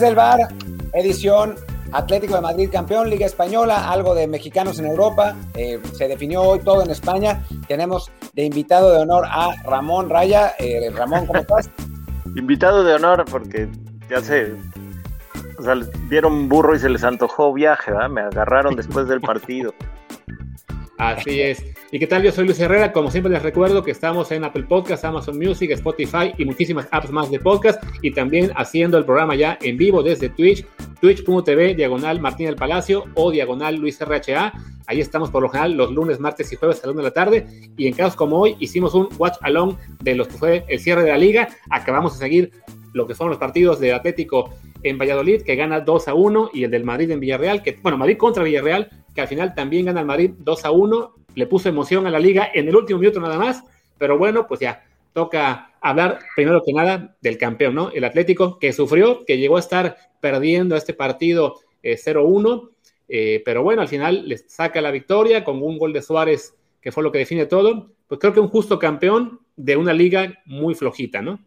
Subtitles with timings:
[0.00, 0.40] Desde el bar,
[0.94, 1.56] edición
[1.92, 5.36] Atlético de Madrid campeón, Liga Española, algo de mexicanos en Europa.
[5.52, 7.44] Eh, se definió hoy todo en España.
[7.68, 10.54] Tenemos de invitado de honor a Ramón Raya.
[10.58, 11.68] Eh, Ramón, ¿cómo estás?
[12.34, 13.68] invitado de honor porque
[14.08, 14.54] ya sé,
[15.58, 15.74] o sea,
[16.08, 18.08] vieron burro y se les antojó viaje, ¿verdad?
[18.08, 19.74] Me agarraron después del partido.
[20.96, 21.62] Así es.
[21.92, 22.22] ¿Y qué tal?
[22.22, 22.92] Yo soy Luis Herrera.
[22.92, 27.10] Como siempre les recuerdo que estamos en Apple Podcasts, Amazon Music, Spotify y muchísimas apps
[27.10, 27.82] más de podcast.
[28.00, 30.64] Y también haciendo el programa ya en vivo desde Twitch,
[31.00, 34.52] twitch.tv, diagonal Martín del Palacio o diagonal Luis RHA.
[34.86, 37.46] Ahí estamos por lo general los lunes, martes y jueves a las de la tarde.
[37.76, 41.02] Y en casos como hoy hicimos un watch along de los que fue el cierre
[41.02, 41.48] de la liga.
[41.70, 42.52] Acabamos de seguir
[42.92, 46.64] lo que son los partidos de Atlético en Valladolid, que gana 2 a 1, y
[46.64, 50.00] el del Madrid en Villarreal, que, bueno, Madrid contra Villarreal, que al final también gana
[50.00, 53.20] el Madrid 2 a 1, le puso emoción a la liga en el último minuto
[53.20, 53.64] nada más,
[53.98, 57.90] pero bueno, pues ya, toca hablar primero que nada del campeón, ¿no?
[57.90, 62.70] El Atlético que sufrió, que llegó a estar perdiendo este partido 0-1,
[63.08, 66.54] eh, eh, pero bueno, al final le saca la victoria con un gol de Suárez,
[66.80, 70.40] que fue lo que define todo, pues creo que un justo campeón de una liga
[70.44, 71.40] muy flojita, ¿no?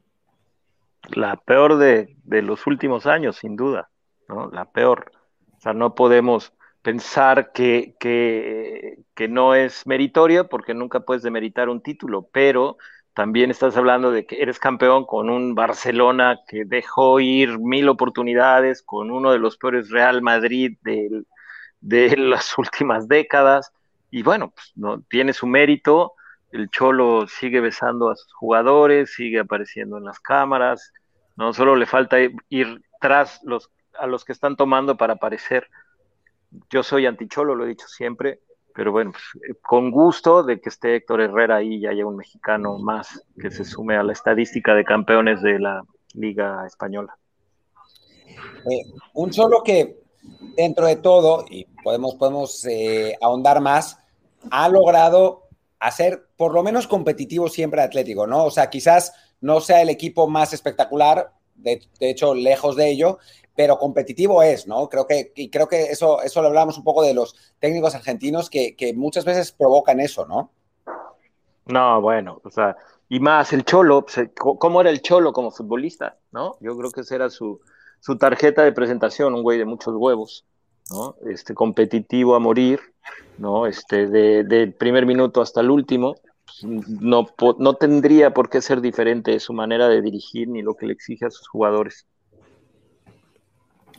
[1.10, 3.90] La peor de, de los últimos años, sin duda,
[4.30, 4.50] ¿no?
[4.52, 5.12] La peor.
[5.58, 6.54] O sea, no podemos
[6.84, 12.78] pensar que, que, no es meritoria porque nunca puedes demeritar un título, pero
[13.14, 18.84] también estás hablando de que eres campeón con un Barcelona que dejó ir mil oportunidades,
[18.84, 21.24] con uno de los peores Real Madrid de,
[22.18, 23.72] las últimas décadas,
[24.12, 26.14] y bueno, pues, no, tiene su mérito,
[26.52, 30.92] el Cholo sigue besando a sus jugadores, sigue apareciendo en las cámaras,
[31.38, 32.18] no solo le falta
[32.50, 35.70] ir tras los, a los que están tomando para aparecer
[36.70, 38.40] yo soy anticholo, lo he dicho siempre,
[38.74, 42.16] pero bueno, pues, eh, con gusto de que esté Héctor Herrera ahí y haya un
[42.16, 45.84] mexicano más que se sume a la estadística de campeones de la
[46.14, 47.16] Liga Española.
[48.70, 48.84] Eh,
[49.14, 50.02] un cholo que
[50.56, 54.00] dentro de todo, y podemos, podemos eh, ahondar más,
[54.50, 55.44] ha logrado
[55.80, 58.46] hacer por lo menos competitivo siempre Atlético, ¿no?
[58.46, 63.20] O sea, quizás no sea el equipo más espectacular, de hecho, lejos de ello,
[63.56, 64.90] pero competitivo es, ¿no?
[64.90, 68.50] Creo que, y creo que eso, eso lo hablamos un poco de los técnicos argentinos
[68.50, 70.52] que, muchas veces provocan eso, ¿no?
[71.66, 72.76] No, bueno, o sea,
[73.08, 74.06] y más el Cholo,
[74.38, 76.18] ¿cómo era el Cholo como futbolista?
[76.32, 76.58] ¿No?
[76.60, 77.62] Yo creo que esa era su,
[78.00, 80.46] su tarjeta de presentación, un güey de muchos huevos,
[80.90, 81.16] ¿no?
[81.30, 82.80] Este, competitivo a morir,
[83.38, 83.68] ¿no?
[83.68, 86.16] Este, de, primer minuto hasta el último,
[86.64, 87.28] no,
[87.60, 91.26] no tendría por qué ser diferente su manera de dirigir ni lo que le exige
[91.26, 92.06] a sus jugadores.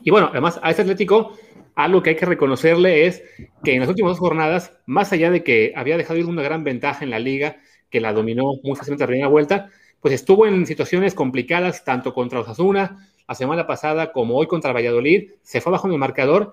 [0.05, 1.33] Y bueno, además a este Atlético,
[1.75, 3.25] algo que hay que reconocerle es
[3.65, 6.63] que en las últimas dos jornadas, más allá de que había dejado ir una gran
[6.63, 7.57] ventaja en la liga,
[7.91, 9.71] que la dominó muy fácilmente la primera vuelta,
[10.01, 15.31] pues estuvo en situaciones complicadas tanto contra Osasuna la semana pasada como hoy contra Valladolid,
[15.43, 16.53] se fue bajo en el marcador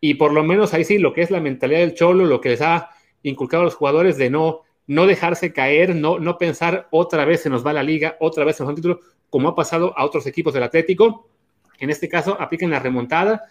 [0.00, 2.50] y por lo menos ahí sí lo que es la mentalidad del Cholo, lo que
[2.50, 2.90] les ha
[3.24, 7.50] inculcado a los jugadores de no, no dejarse caer, no, no pensar otra vez se
[7.50, 9.00] nos va la liga, otra vez se nos va el título,
[9.30, 11.33] como ha pasado a otros equipos del Atlético
[11.78, 13.42] en este caso, apliquen la remontada,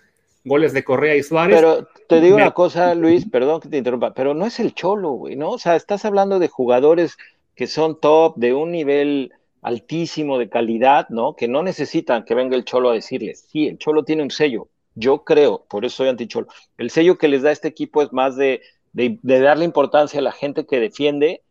[0.44, 1.56] goles de Correa y Suárez.
[1.58, 5.12] Pero te digo una cosa, Luis, perdón que te interrumpa, pero no es el cholo,
[5.12, 5.52] güey, ¿no?
[5.52, 7.18] O sea, estás hablando de jugadores
[7.56, 11.36] que son top, de un nivel altísimo de calidad, ¿no?
[11.36, 14.68] Que no necesitan que venga el cholo a decirles, sí, el cholo tiene un sello.
[14.96, 16.48] Yo creo, por eso soy anticholo.
[16.78, 18.62] El sello que les da este equipo es más de,
[18.92, 21.42] de, de darle importancia a la gente que defiende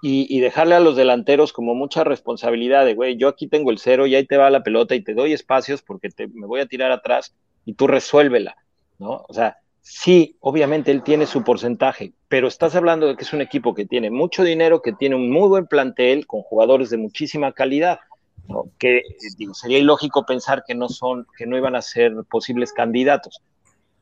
[0.00, 4.06] y, dejarle a los delanteros como mucha responsabilidad de, güey, yo aquí tengo el cero
[4.06, 6.66] y ahí te va la pelota y te doy espacios porque te, me voy a
[6.66, 8.56] tirar atrás y tú resuélvela,
[8.98, 9.24] ¿no?
[9.28, 13.40] O sea, sí, obviamente él tiene su porcentaje, pero estás hablando de que es un
[13.40, 17.52] equipo que tiene mucho dinero, que tiene un muy buen plantel con jugadores de muchísima
[17.52, 17.98] calidad,
[18.46, 18.66] ¿no?
[18.78, 19.02] Que
[19.36, 23.42] digo, sería ilógico pensar que no son, que no iban a ser posibles candidatos.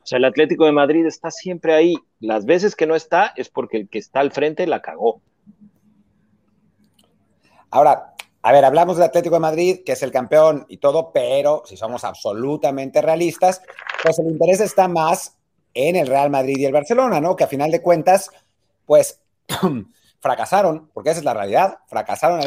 [0.03, 1.97] O sea, el Atlético de Madrid está siempre ahí.
[2.21, 5.21] Las veces que no está es porque el que está al frente la cagó.
[7.71, 11.63] Ahora, a ver, hablamos del Atlético de Madrid, que es el campeón y todo, pero
[11.67, 13.61] si somos absolutamente realistas,
[14.03, 15.37] pues el interés está más
[15.75, 17.35] en el Real Madrid y el Barcelona, ¿no?
[17.35, 18.31] Que a final de cuentas,
[18.85, 19.21] pues
[20.21, 22.41] fracasaron, porque esa es la realidad, fracasaron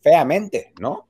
[0.00, 1.08] feamente, ¿no?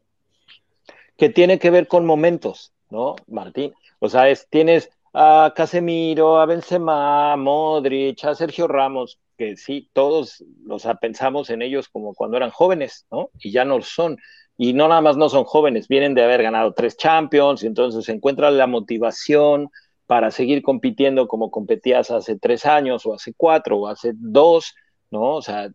[1.17, 3.75] Que tiene que ver con momentos, ¿no, Martín?
[3.99, 9.89] O sea, es, tienes a Casemiro, a Benzema, a Modric, a Sergio Ramos, que sí,
[9.93, 13.31] todos los pensamos en ellos como cuando eran jóvenes, ¿no?
[13.39, 14.19] Y ya no son.
[14.57, 18.05] Y no nada más no son jóvenes, vienen de haber ganado tres Champions y entonces
[18.05, 19.71] se encuentra la motivación
[20.07, 24.75] para seguir compitiendo como competías hace tres años o hace cuatro o hace dos,
[25.11, 25.37] ¿no?
[25.37, 25.71] O sea,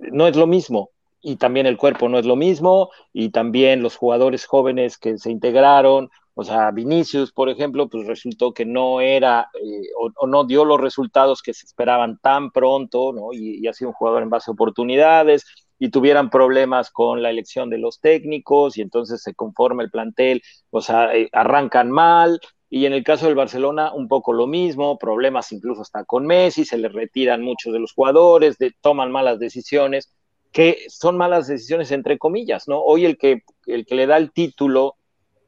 [0.00, 0.90] no es lo mismo.
[1.20, 5.30] Y también el cuerpo no es lo mismo y también los jugadores jóvenes que se
[5.30, 6.10] integraron,
[6.42, 10.80] o sea, Vinicius, por ejemplo, pues resultó que no era eh, o, no dio los
[10.80, 13.32] resultados que se esperaban tan pronto, ¿no?
[13.32, 15.44] Y, ha sido un jugador en base a oportunidades
[15.78, 20.42] y tuvieran problemas con la elección de los técnicos y entonces se conforma el plantel,
[20.70, 22.40] o sea, eh, arrancan mal.
[22.68, 26.64] Y en el caso del Barcelona, un poco lo mismo, problemas incluso hasta con Messi,
[26.64, 30.12] se le retiran muchos de los jugadores, de, toman malas decisiones,
[30.50, 32.80] que son malas decisiones entre comillas, ¿no?
[32.80, 34.96] Hoy el que, el que le da el título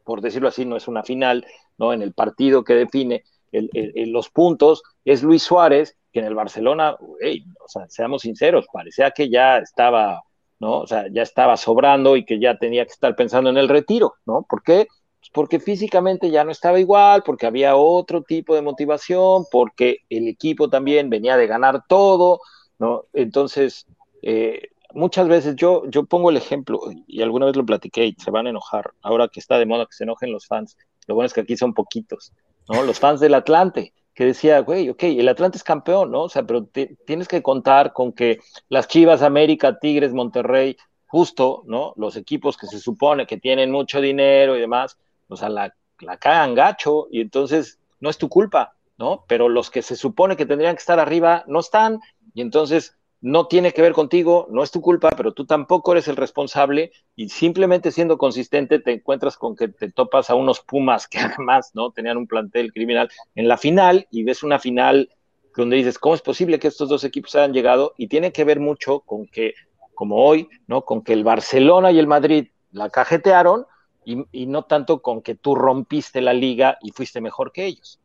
[0.04, 1.46] por decirlo así, no es una final,
[1.78, 1.92] ¿no?
[1.92, 7.68] En el partido que define los puntos, es Luis Suárez, que en el Barcelona, o
[7.68, 10.22] sea, seamos sinceros, parecía que ya estaba,
[10.60, 10.80] ¿no?
[10.80, 14.14] O sea, ya estaba sobrando y que ya tenía que estar pensando en el retiro,
[14.26, 14.42] ¿no?
[14.48, 14.88] ¿Por qué?
[15.20, 20.28] Pues porque físicamente ya no estaba igual, porque había otro tipo de motivación, porque el
[20.28, 22.40] equipo también venía de ganar todo,
[22.78, 23.04] ¿no?
[23.12, 23.86] Entonces,
[24.22, 28.30] eh, muchas veces yo, yo pongo el ejemplo, y alguna vez lo platiqué y se
[28.30, 30.76] van a enojar, ahora que está de moda que se enojen los fans,
[31.06, 32.32] lo bueno es que aquí son poquitos,
[32.68, 32.82] ¿no?
[32.82, 36.22] Los fans del Atlante, que decía, güey, ok, el Atlante es campeón, ¿no?
[36.22, 36.66] O sea, pero
[37.04, 38.38] tienes que contar con que
[38.68, 40.76] las Chivas, América, Tigres, Monterrey,
[41.06, 41.92] justo, ¿no?
[41.96, 44.96] Los equipos que se supone que tienen mucho dinero y demás,
[45.28, 49.24] o sea, la, la cagan gacho y entonces no es tu culpa, ¿no?
[49.26, 52.00] Pero los que se supone que tendrían que estar arriba no están
[52.34, 56.08] y entonces no tiene que ver contigo, no es tu culpa, pero tú tampoco eres
[56.08, 61.08] el responsable y simplemente siendo consistente te encuentras con que te topas a unos Pumas
[61.08, 65.08] que además no tenían un plantel criminal en la final y ves una final
[65.56, 67.94] donde dices, ¿cómo es posible que estos dos equipos hayan llegado?
[67.96, 69.54] Y tiene que ver mucho con que,
[69.94, 70.82] como hoy, ¿no?
[70.82, 73.64] Con que el Barcelona y el Madrid la cajetearon
[74.04, 78.00] y, y no tanto con que tú rompiste la liga y fuiste mejor que ellos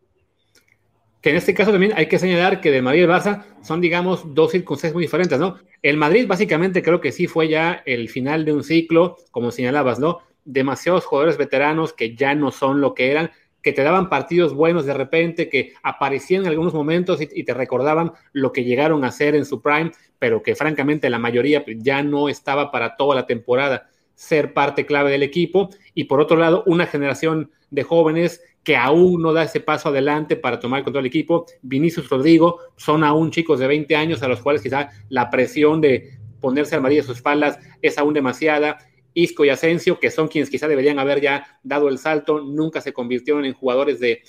[1.22, 4.34] que en este caso también hay que señalar que de Madrid y Barça son, digamos,
[4.34, 5.58] dos circunstancias muy diferentes, ¿no?
[5.82, 10.00] El Madrid básicamente creo que sí fue ya el final de un ciclo, como señalabas,
[10.00, 10.20] ¿no?
[10.46, 13.32] Demasiados jugadores veteranos que ya no son lo que eran,
[13.62, 18.14] que te daban partidos buenos de repente, que aparecían en algunos momentos y, te recordaban
[18.32, 22.30] lo que llegaron a hacer en su prime, pero que francamente la mayoría ya no
[22.30, 25.70] estaba para toda la temporada ser parte clave del equipo.
[25.94, 30.36] Y por otro lado, una generación de jóvenes que aún no da ese paso adelante
[30.36, 31.48] para tomar el control del equipo.
[31.64, 36.20] Vinicius Rodrigo son aún chicos de 20 años a los cuales quizá la presión de
[36.40, 38.78] ponerse al marido a sus espaldas es aún demasiada.
[39.16, 42.94] Isco y Asensio, que son quienes quizá deberían haber ya dado el salto, nunca se
[42.94, 44.22] convirtieron en jugadores de,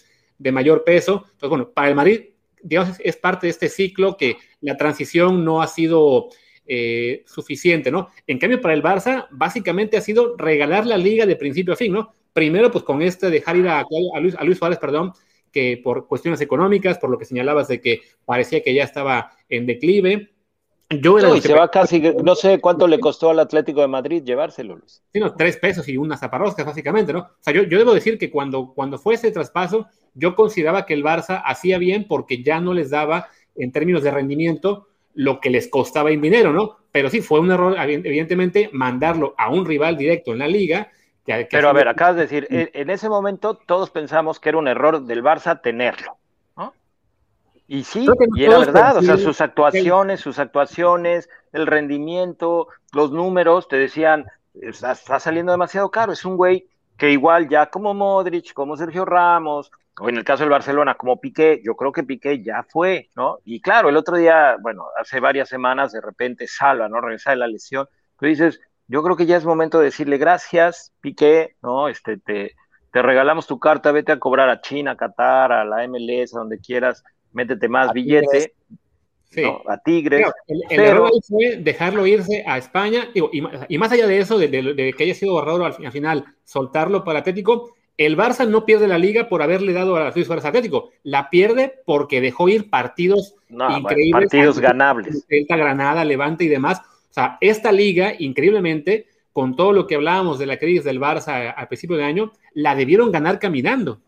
[0.50, 1.24] mayor peso.
[1.32, 2.20] Entonces, bueno, para el Madrid,
[2.62, 6.30] digamos, es parte de este ciclo que la transición no ha sido
[6.72, 8.10] eh, suficiente, ¿no?
[8.28, 11.92] En cambio, para el Barça, básicamente ha sido regalar la liga de principio a fin,
[11.92, 12.14] ¿no?
[12.32, 13.84] Primero, pues con este dejar ir a,
[14.20, 15.12] Luis, a Luis Suárez, perdón,
[15.50, 19.66] que por cuestiones económicas, por lo que señalabas de que parecía que ya estaba en
[19.66, 20.30] declive.
[20.90, 24.22] Yo no, y se va casi, no sé cuánto le costó al Atlético de Madrid
[24.22, 25.02] llevárselo, Luis.
[25.12, 27.18] Sí, no, tres pesos y unas zaparroscas, básicamente, ¿no?
[27.18, 30.94] O sea, yo, yo debo decir que cuando, cuando fue ese traspaso, yo consideraba que
[30.94, 33.26] el Barça hacía bien porque ya no les daba,
[33.56, 36.76] en términos de rendimiento, lo que les costaba en dinero, ¿no?
[36.92, 40.90] Pero sí, fue un error, evidentemente, mandarlo a un rival directo en la liga
[41.50, 45.02] pero a ver, acabas de decir, en, ese momento todos pensamos que era un error
[45.02, 46.16] del Barça tenerlo,
[46.56, 46.74] ¿no?
[47.68, 53.68] Y sí, y era verdad, o sea, sus actuaciones, sus actuaciones, el rendimiento, los números,
[53.68, 58.76] te decían, está, saliendo demasiado caro, es un güey que igual ya como Modric, como
[58.76, 62.64] Sergio Ramos, o en el caso del Barcelona, como Piqué, yo creo que Piqué ya
[62.68, 63.38] fue, ¿no?
[63.44, 67.00] Y claro, el otro día, bueno, hace varias semanas de repente salva, ¿no?
[67.00, 67.86] Regresa de la lesión,
[68.18, 71.88] tú dices, yo creo que ya es momento de decirle gracias, Piqué, ¿no?
[71.88, 72.54] Este, te,
[72.92, 76.40] te regalamos tu carta, vete a cobrar a China, a Qatar, a la MLS, a
[76.40, 78.54] donde quieras, métete más billete.
[79.68, 80.26] a Tigres.
[80.48, 85.14] el, error fue dejarlo irse a España, y, más allá de eso, de, que haya
[85.14, 89.74] sido borrado al, final, soltarlo para Atlético, el Barça no pierde la liga por haberle
[89.74, 94.30] dado a Luis Suárez Atlético, la pierde porque dejó ir partidos increíbles.
[94.30, 95.26] partidos ganables.
[95.28, 96.80] Delta, Granada, Levante y demás.
[96.80, 101.52] O sea, esta liga, increíblemente, con todo lo que hablábamos de la crisis del Barça
[101.54, 104.00] al principio de año, la debieron ganar caminando.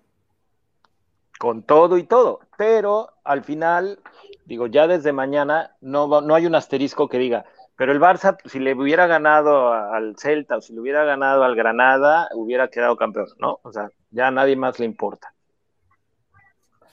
[1.39, 2.41] Con todo y todo.
[2.57, 3.99] Pero al final,
[4.47, 7.45] digo, ya desde mañana no, no hay un asterisco que diga,
[7.77, 11.57] pero el Barça, si le hubiera ganado al Celta o si le hubiera ganado al
[11.57, 13.61] Granada, hubiera quedado campeón, ¿no?
[13.63, 15.35] O sea, ya a nadie más le importa.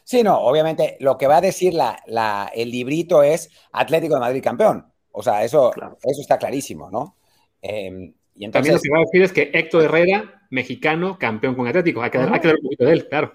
[0.03, 4.43] Sí, no, obviamente lo que va a decir la, el librito es Atlético de Madrid
[4.43, 4.91] campeón.
[5.12, 7.15] O sea, eso, eso está clarísimo, ¿no?
[7.62, 11.55] Em, y entonces, También lo que va a decir es que Héctor Herrera, mexicano, campeón
[11.55, 12.01] con Atlético.
[12.01, 13.33] Hay que, dar, un poquito de él, claro.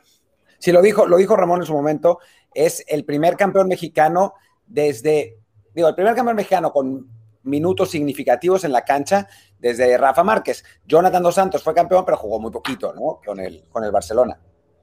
[0.58, 2.18] Sí, lo dijo, lo dijo Ramón en su momento.
[2.54, 4.34] Es el primer campeón mexicano
[4.66, 5.38] desde,
[5.74, 7.13] digo, el primer campeón mexicano con
[7.44, 10.64] minutos significativos en la cancha desde Rafa Márquez.
[10.86, 13.20] Jonathan Dos Santos fue campeón, pero jugó muy poquito, ¿no?
[13.24, 14.38] Con el, con el Barcelona.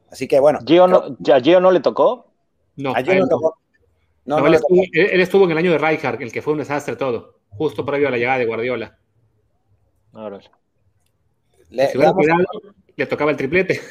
[0.09, 0.59] Así que bueno.
[0.65, 2.31] ¿Gio no, ¿A Gio no le tocó?
[2.77, 3.57] No, a Gio no tocó.
[4.25, 6.95] No, él, estuvo, él, estuvo, en el año de Rijkaard, el que fue un desastre
[6.95, 8.97] todo, justo previo a la llegada de Guardiola.
[10.13, 10.39] Ahora.
[11.69, 12.45] Le, si le, cuidado,
[12.95, 13.81] le tocaba el triplete.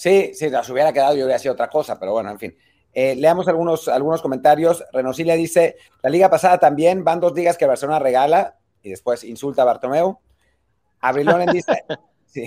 [0.00, 2.56] Sí, sí, se hubiera quedado y hubiera sido otra cosa, pero bueno, en fin.
[2.92, 4.84] Eh, leamos algunos, algunos comentarios.
[4.92, 9.62] Renosilia dice, la liga pasada también van dos ligas que Barcelona regala y después insulta
[9.62, 10.18] a Bartomeu.
[11.00, 11.84] Abrilón dice,
[12.26, 12.44] sí,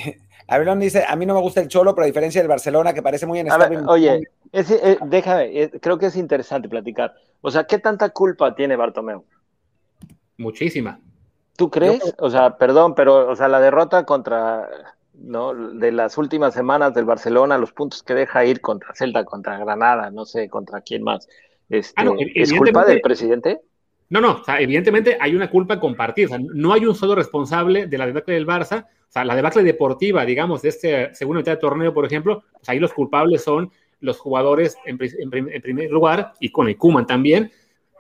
[0.47, 3.01] Abrilón dice, a mí no me gusta el Cholo, pero a diferencia del Barcelona, que
[3.01, 3.79] parece muy inestable.
[3.88, 4.21] oye,
[4.51, 7.13] eh, déjame, eh, creo que es interesante platicar.
[7.41, 9.25] O sea, ¿qué tanta culpa tiene Bartomeu?
[10.38, 11.00] Muchísima.
[11.55, 12.01] ¿Tú crees?
[12.17, 14.67] o sea, perdón, pero o sea, la derrota contra
[15.13, 15.53] ¿no?
[15.53, 20.10] De las últimas semanas del Barcelona, los puntos que deja ir contra Celta, contra Granada,
[20.12, 21.27] no sé, contra quién más.
[21.70, 23.62] Este, ah, ¿Es culpa del presidente?
[24.10, 26.38] No, no, evidentemente hay una culpa compartida.
[26.39, 28.86] no hay un solo responsable de la debacle del Barça.
[28.86, 32.70] O sea, la debacle deportiva, digamos, de este segundo mitad de torneo, por ejemplo, pues
[32.70, 37.51] ahí los culpables son los jugadores en, primer lugar y con el Kuman también.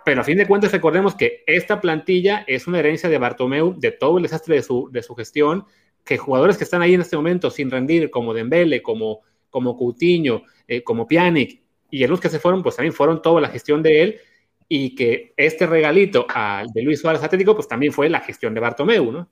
[0.05, 3.91] Pero a fin de cuentas, recordemos que esta plantilla es una herencia de Bartomeu, de
[3.91, 5.65] todo el desastre de su, de su gestión,
[6.03, 10.43] que jugadores que están ahí en este momento sin rendir, como Dembele, como, como Coutinho,
[10.67, 14.03] eh, como Pjanic, y los que se fueron, pues también fueron toda la gestión de
[14.03, 14.19] él,
[14.67, 18.59] y que este regalito al de Luis Suárez Atlético, pues también fue la gestión de
[18.59, 19.27] Bartomeu, ¿no?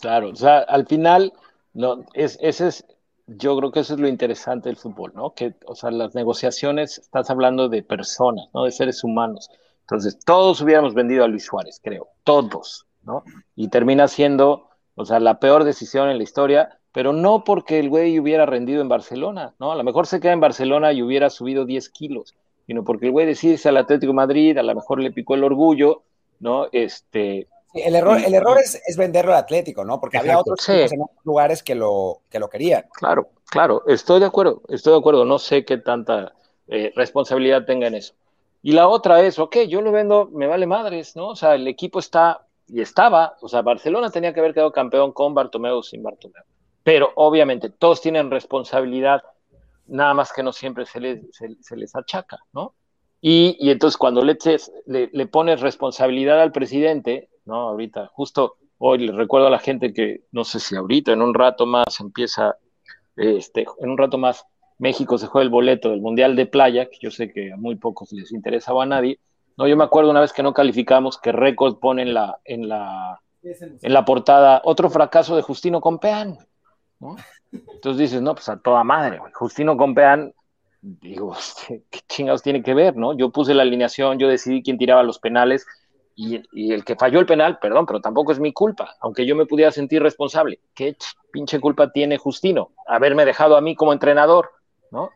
[0.00, 1.32] Claro, o sea, al final,
[1.74, 2.86] no, es, ese es,
[3.26, 5.34] yo creo que eso es lo interesante del fútbol, ¿no?
[5.34, 8.64] Que, o sea, las negociaciones, estás hablando de personas, ¿no?
[8.64, 9.50] De seres humanos.
[9.82, 13.24] Entonces, todos hubiéramos vendido a Luis Suárez, creo, todos, ¿no?
[13.54, 17.88] Y termina siendo o sea, la peor decisión en la historia, pero no porque el
[17.88, 19.72] güey hubiera rendido en Barcelona, ¿no?
[19.72, 22.34] A lo mejor se queda en Barcelona y hubiera subido 10 kilos,
[22.66, 25.34] sino porque el güey decide irse al Atlético de Madrid, a lo mejor le picó
[25.34, 26.02] el orgullo,
[26.40, 26.66] ¿no?
[26.72, 27.48] Este.
[27.74, 29.98] el error, el error es, venderlo al Atlético, ¿no?
[29.98, 32.84] Porque había otros en otros lugares que lo, que lo querían.
[32.92, 36.34] Claro, claro, estoy de acuerdo, estoy de acuerdo, no sé qué tanta
[36.68, 38.14] eh, responsabilidad tenga en eso.
[38.62, 41.28] Y la otra es, ok, yo lo vendo, me vale madres, ¿no?
[41.28, 45.12] O sea, el equipo está y estaba, o sea, Barcelona tenía que haber quedado campeón
[45.12, 46.42] con Bartomeu o sin Bartomeu.
[46.82, 49.22] Pero obviamente todos tienen responsabilidad,
[49.86, 52.74] nada más que no siempre se les, se, les achaca, ¿no?
[53.20, 54.38] Y, y entonces cuando le,
[54.86, 57.68] le, pones responsabilidad al presidente, ¿no?
[57.68, 61.34] Ahorita, justo hoy le recuerdo a la gente que no sé si ahorita, en un
[61.34, 62.56] rato más empieza,
[63.16, 64.46] este, en un rato más
[64.78, 67.76] México se juega el boleto del Mundial de Playa, que yo sé que a muy
[67.76, 69.20] pocos les interesaba a nadie,
[69.56, 72.68] no, yo me acuerdo una vez que no calificamos que Record pone en la, en
[72.68, 76.38] la, en la portada otro fracaso de Justino Compeán.
[77.50, 80.32] Entonces dices, no, pues a toda madre, Justino Compeán,
[80.80, 81.34] digo,
[81.68, 82.96] ¿qué chingados tiene que ver?
[82.96, 83.16] ¿no?
[83.16, 85.66] Yo puse la alineación, yo decidí quién tiraba los penales
[86.14, 89.34] y, y, el que falló el penal, perdón, pero tampoco es mi culpa, aunque yo
[89.34, 90.60] me pudiera sentir responsable.
[90.74, 90.96] ¿Qué
[91.32, 92.72] pinche culpa tiene Justino?
[92.86, 94.50] Haberme dejado a mí como entrenador,
[94.90, 95.10] ¿no?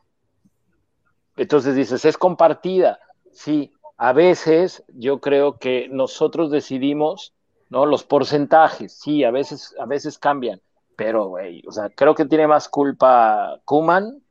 [1.37, 2.99] Entonces dices, es compartida,
[3.31, 7.33] sí, a veces yo creo que nosotros decidimos,
[7.71, 7.87] ¿no?
[7.87, 10.61] Los porcentajes, sí, a veces, a veces cambian,
[10.97, 14.23] pero, güey, o sea, creo que tiene más culpa Kuman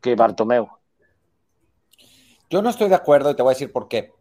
[0.00, 0.68] que Bartomeu.
[2.50, 4.12] Yo no estoy de acuerdo y te voy a decir por qué.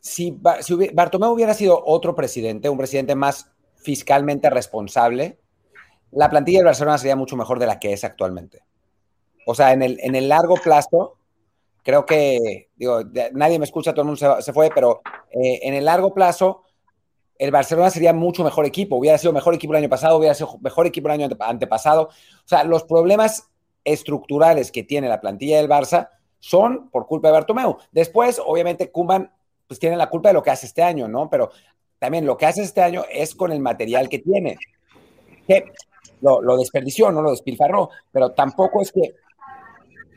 [0.00, 5.38] Si, si Bartomeu hubiera sido otro presidente, un presidente más fiscalmente responsable,
[6.10, 8.62] la plantilla de Barcelona sería mucho mejor de la que es actualmente.
[9.46, 11.16] O sea, en el, en el largo plazo,
[11.82, 13.00] creo que, digo,
[13.32, 16.62] nadie me escucha, todo el mundo se, fue, pero eh, en el largo plazo,
[17.38, 18.96] el Barcelona sería mucho mejor equipo.
[18.96, 22.02] Hubiera sido mejor equipo el año pasado, hubiera sido mejor equipo el año antepasado.
[22.04, 23.48] O sea, los problemas
[23.84, 27.78] estructurales que tiene la plantilla del Barça son por culpa de Bartomeu.
[27.90, 29.32] Después, obviamente, Kuman
[29.66, 31.30] pues tiene la culpa de lo que hace este año, ¿no?
[31.30, 31.50] Pero
[31.98, 34.58] también lo que hace este año es con el material que tiene.
[35.46, 35.64] Que
[36.20, 39.14] lo, lo desperdició, no lo despilfarró, pero tampoco es que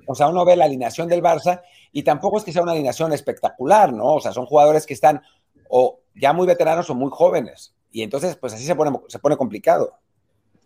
[0.05, 3.13] o sea, uno ve la alineación del Barça y tampoco es que sea una alineación
[3.13, 4.15] espectacular, ¿no?
[4.15, 5.21] O sea, son jugadores que están
[5.69, 7.75] o ya muy veteranos o muy jóvenes.
[7.91, 9.97] Y entonces, pues así se pone, se pone complicado.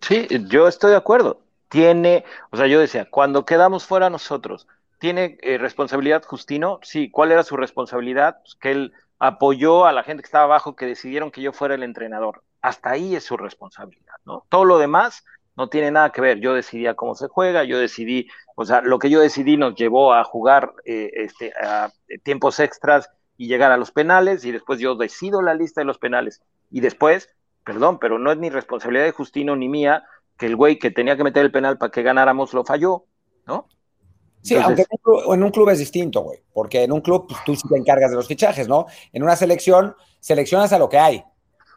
[0.01, 1.41] Sí, yo estoy de acuerdo.
[1.67, 4.67] Tiene, o sea, yo decía, cuando quedamos fuera nosotros,
[4.97, 6.79] ¿tiene eh, responsabilidad Justino?
[6.81, 8.39] Sí, ¿cuál era su responsabilidad?
[8.41, 11.75] Pues que él apoyó a la gente que estaba abajo, que decidieron que yo fuera
[11.75, 12.43] el entrenador.
[12.61, 14.45] Hasta ahí es su responsabilidad, ¿no?
[14.49, 15.23] Todo lo demás
[15.59, 16.39] no tiene nada que ver.
[16.39, 20.13] Yo decidía cómo se juega, yo decidí, o sea, lo que yo decidí nos llevó
[20.13, 21.91] a jugar eh, este, a
[22.23, 25.97] tiempos extras y llegar a los penales, y después yo decido la lista de los
[25.97, 26.41] penales.
[26.71, 27.29] Y después,
[27.65, 30.03] perdón, pero no es ni responsabilidad de Justino ni mía
[30.37, 33.03] que el güey que tenía que meter el penal para que ganáramos lo falló,
[33.45, 33.67] ¿no?
[34.41, 37.67] Sí, aunque en un, club, es distinto, güey, porque en un club pues, tú sí
[37.67, 38.85] te encargas de los fichajes, ¿no?
[39.11, 41.21] En una selección seleccionas a lo que hay,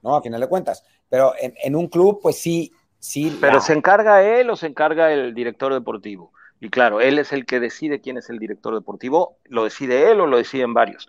[0.05, 0.15] ¿no?
[0.15, 0.85] A final de cuentas.
[1.09, 2.73] Pero en, un club, pues sí,
[3.03, 3.37] sí.
[3.41, 6.33] Pero se encarga él o se encarga el director deportivo.
[6.61, 10.21] Y claro, él es el que decide quién es el director deportivo, lo decide él
[10.21, 11.09] o lo deciden varios.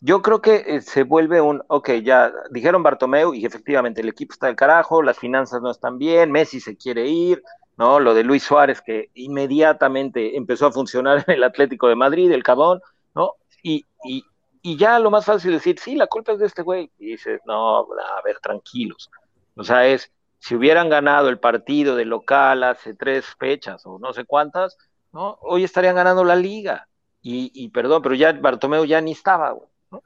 [0.00, 4.32] Yo creo que eh, se vuelve un, ok, ya dijeron Bartomeu y efectivamente el equipo
[4.32, 7.42] está del carajo, las finanzas no están bien, Messi se quiere ir,
[7.76, 7.98] ¿no?
[7.98, 12.44] Lo de Luis Suárez que inmediatamente empezó a funcionar en el Atlético de Madrid, el
[12.44, 12.80] cabón,
[13.14, 13.34] ¿no?
[13.62, 14.24] Y, y,
[14.62, 16.90] y ya lo más fácil es decir, sí, la culpa es de este güey.
[16.98, 19.10] Y dices, no, a ver, tranquilos.
[19.56, 24.12] O sea, es, si hubieran ganado el partido de local hace tres fechas o no
[24.12, 24.76] sé cuántas,
[25.12, 25.38] ¿no?
[25.40, 26.88] Hoy estarían ganando la liga.
[27.22, 29.54] Y, perdón, pero ya Bartomeu ya ni estaba,
[29.92, 30.02] ¿no?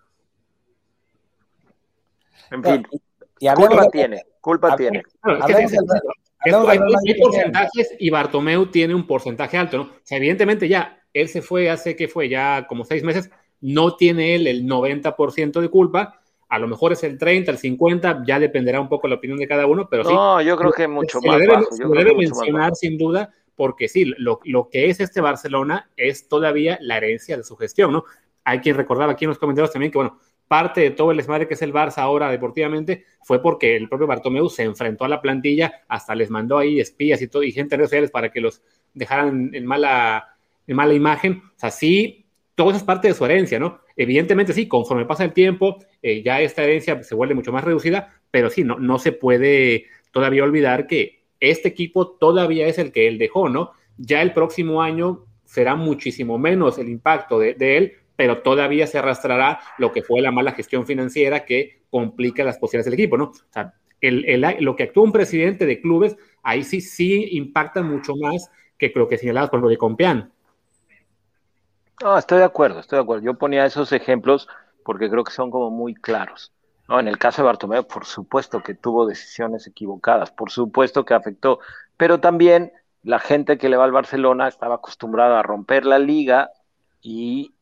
[2.51, 2.87] En fin,
[3.41, 5.03] y culpa tiene, culpa tiene.
[5.23, 9.91] hay, porcentajes y Bartomeu tiene un porcentaje alto, ¿no?
[10.11, 13.31] evidentemente ya, él se fue hace que fue ya como seis meses,
[13.63, 18.23] no tiene él el 90% de culpa, a lo mejor es el 30, el 50,
[18.27, 20.13] ya dependerá un poco la opinión de cada uno, pero sí.
[20.13, 21.39] No, yo creo que mucho más.
[21.39, 26.29] Debe, se debe mencionar sin duda, porque sí, lo, lo, que es este Barcelona es
[26.29, 28.05] todavía la herencia de su gestión, ¿no?
[28.45, 31.49] Hay quien recordaba aquí en los comentarios también que, bueno, parte de todo el desmadre
[31.49, 35.21] que es el Barça ahora deportivamente fue porque el propio Bartomeu se enfrentó a la
[35.21, 38.41] plantilla, hasta les mandó ahí espías y todo, y gente en redes sociales para que
[38.41, 38.63] los
[38.95, 40.37] dejaran en mala,
[40.67, 41.43] en mala imagen.
[41.45, 42.26] O sea, sí,
[42.57, 43.79] todo eso es parte de su herencia, ¿no?
[43.95, 48.21] Evidentemente sí, conforme pasa el tiempo, eh, ya esta herencia se vuelve mucho más reducida,
[48.31, 53.07] pero sí, no, no se puede todavía olvidar que este equipo todavía es el que
[53.07, 53.71] él dejó, ¿no?
[53.99, 58.99] Ya el próximo año será muchísimo menos el impacto de, de él, pero todavía se
[58.99, 63.25] arrastrará lo que fue la mala gestión financiera que complica las posibilidades del equipo, ¿no?
[63.25, 68.15] O sea, el, lo que actúa un presidente de clubes, ahí sí, sí impacta mucho
[68.17, 70.33] más que creo que señalabas por lo de Compián.
[72.03, 73.25] No, estoy de acuerdo, estoy de acuerdo.
[73.25, 74.49] Yo ponía esos ejemplos
[74.85, 76.53] porque creo que son como muy claros.
[76.89, 77.01] ¿no?
[77.01, 81.59] En el caso de Bartomeu, por supuesto que tuvo decisiones equivocadas, por supuesto que afectó,
[81.97, 86.51] pero también la gente que le va al Barcelona estaba acostumbrada a romper la liga
[87.01, 87.53] y,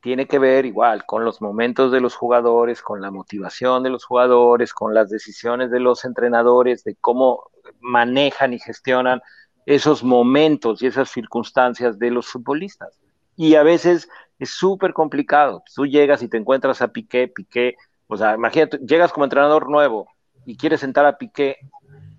[0.00, 4.06] tiene que ver igual con los momentos de los jugadores, con la motivación de los
[4.06, 7.50] jugadores, con las decisiones de los entrenadores, de cómo
[7.80, 9.20] manejan y gestionan
[9.66, 12.98] esos momentos y esas circunstancias de los futbolistas.
[13.36, 15.62] Y a veces es súper complicado.
[15.74, 20.08] Tú llegas y te encuentras a Piqué, Piqué, o sea, imagínate, llegas como entrenador nuevo
[20.44, 21.58] y quieres sentar a Piqué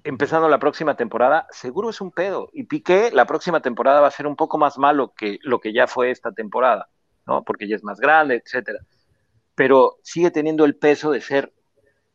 [0.04, 2.50] empezando la próxima temporada, seguro es un pedo.
[2.54, 5.74] Y Piqué la próxima temporada va a ser un poco más malo que lo que
[5.74, 6.88] ya fue esta temporada,
[7.26, 7.44] ¿no?
[7.44, 8.80] Porque ya es más grande, etcétera.
[9.54, 11.52] Pero sigue teniendo el peso de ser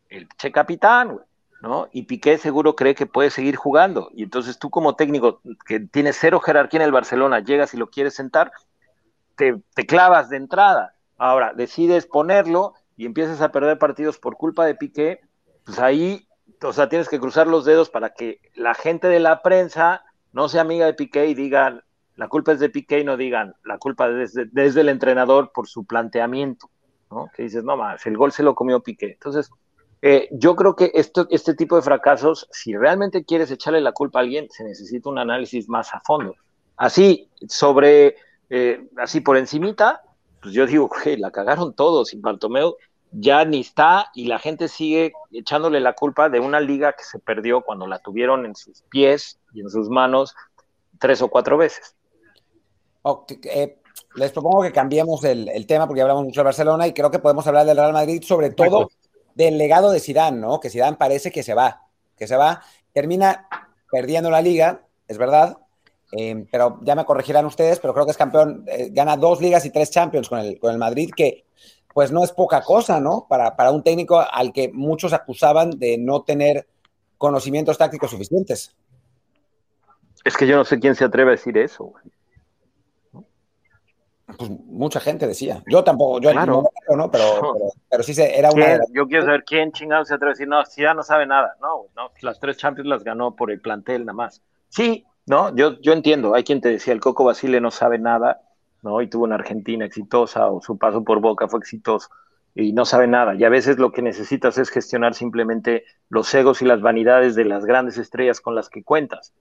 [0.08, 1.18] el che capitán,
[1.60, 1.88] ¿no?
[1.92, 4.10] Y Piqué seguro cree que puede seguir jugando.
[4.14, 7.90] Y entonces tú como técnico que tienes cero jerarquía en el Barcelona, llegas y lo
[7.90, 8.52] quieres sentar,
[9.42, 10.94] te, te clavas de entrada.
[11.18, 15.20] Ahora, decides ponerlo y empiezas a perder partidos por culpa de Piqué,
[15.64, 16.28] pues ahí
[16.62, 20.48] o sea, tienes que cruzar los dedos para que la gente de la prensa no
[20.48, 21.82] sea amiga de Piqué y digan,
[22.14, 25.66] la culpa es de Piqué y no digan, la culpa es desde, el entrenador por
[25.66, 26.70] su planteamiento,
[27.10, 27.28] ¿no?
[27.34, 29.12] Que dices, no más, el gol se lo comió Piqué.
[29.12, 29.50] Entonces,
[30.02, 34.20] eh, yo creo que esto, este tipo de fracasos, si realmente quieres echarle la culpa
[34.20, 36.36] a alguien, se necesita un análisis más a fondo.
[36.76, 38.16] Así, sobre,
[38.54, 40.02] eh, así por encimita,
[40.42, 42.76] pues yo digo, que la cagaron todos, sin Bartomeu
[43.12, 47.18] ya ni está y la gente sigue echándole la culpa de una liga que se
[47.18, 50.34] perdió cuando la tuvieron en sus pies y en sus manos
[50.98, 51.94] tres o cuatro veces.
[53.44, 53.78] Eh,
[54.14, 57.46] les propongo que cambiemos el, tema porque hablamos mucho de Barcelona y creo que podemos
[57.46, 58.90] hablar del Real Madrid, sobre todo
[59.34, 60.60] del legado de Zidane, ¿no?
[60.60, 61.82] Que Zidane parece que se va,
[62.16, 62.62] que se va,
[62.92, 63.48] termina
[63.90, 65.58] perdiendo la liga, es verdad,
[66.12, 69.64] eh, pero ya me corregirán ustedes, pero creo que es campeón, eh, gana dos ligas
[69.64, 71.46] y tres Champions con el, con el Madrid, que
[71.94, 73.26] pues no es poca cosa, ¿no?
[73.28, 76.66] Para, para un técnico al que muchos acusaban de no tener
[77.18, 78.74] conocimientos tácticos suficientes.
[80.24, 81.92] Es que yo no sé quién se atreve a decir eso.
[84.38, 85.62] Pues mucha gente decía.
[85.66, 87.10] Yo tampoco, yo no, ¿no?
[87.10, 87.54] Pero,
[87.90, 88.78] pero, sí se, era una.
[88.92, 91.56] Yo quiero saber quién chingado se atreve a decir, no, si ya no sabe nada.
[91.60, 94.42] No, no, las tres Champions las ganó por el plantel nada más.
[94.68, 96.34] Sí, no, yo, yo entiendo.
[96.34, 98.40] Hay quien te decía, el Coco Basile no sabe nada
[98.82, 99.00] ¿no?
[99.00, 102.08] Y tuvo una Argentina exitosa o su paso por Boca fue exitoso
[102.54, 103.34] y no sabe nada.
[103.34, 107.44] Y a veces lo que necesitas es gestionar simplemente los egos y las vanidades de
[107.44, 109.32] las grandes estrellas con las que cuentas,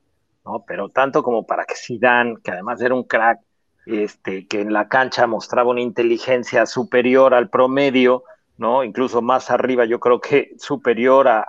[0.46, 0.64] ¿no?
[0.66, 3.40] Pero tanto como para que Zidane, que además era un crack,
[3.86, 8.24] este, que en la cancha mostraba una inteligencia superior al promedio,
[8.58, 8.84] ¿no?
[8.84, 11.46] Incluso más arriba, yo creo que superior a,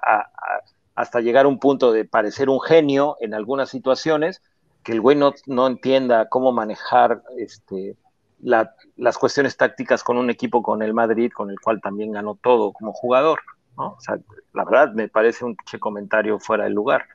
[0.95, 4.43] hasta llegar a un punto de parecer un genio en algunas situaciones,
[4.83, 7.97] que el güey no, entienda cómo manejar este,
[8.41, 12.73] las cuestiones tácticas con un equipo con el Madrid, con el cual también ganó todo
[12.73, 13.41] como jugador.
[13.77, 14.19] O sea,
[14.53, 17.07] la verdad me parece un comentario fuera de lugar.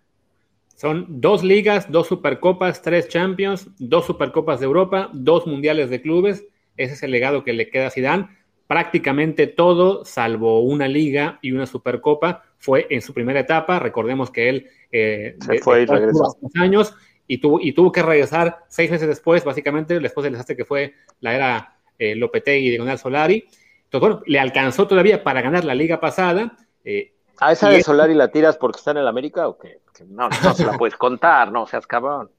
[0.76, 6.46] Son dos ligas, dos supercopas, tres champions, dos supercopas de Europa, dos mundiales de clubes.
[6.78, 8.30] Ese es el legado que le queda a Zidane.
[8.67, 13.80] Prácticamente todo, salvo una liga y una supercopa, fue en su primera etapa.
[13.80, 16.38] Recordemos que él eh, se fue y regresó.
[16.56, 16.93] años
[17.27, 20.95] y tuvo, y tuvo que regresar seis meses después, básicamente, después del desastre que fue
[21.21, 23.45] la era eh, Lopetegui y Diagonal Solari.
[23.86, 26.58] Entonces, bueno, le alcanzó todavía para ganar la liga pasada.
[26.84, 29.80] Eh, ¿A esa de Solari la tiras porque está en el América o qué?
[30.08, 32.30] No, no se la puedes contar, no seas cabrón.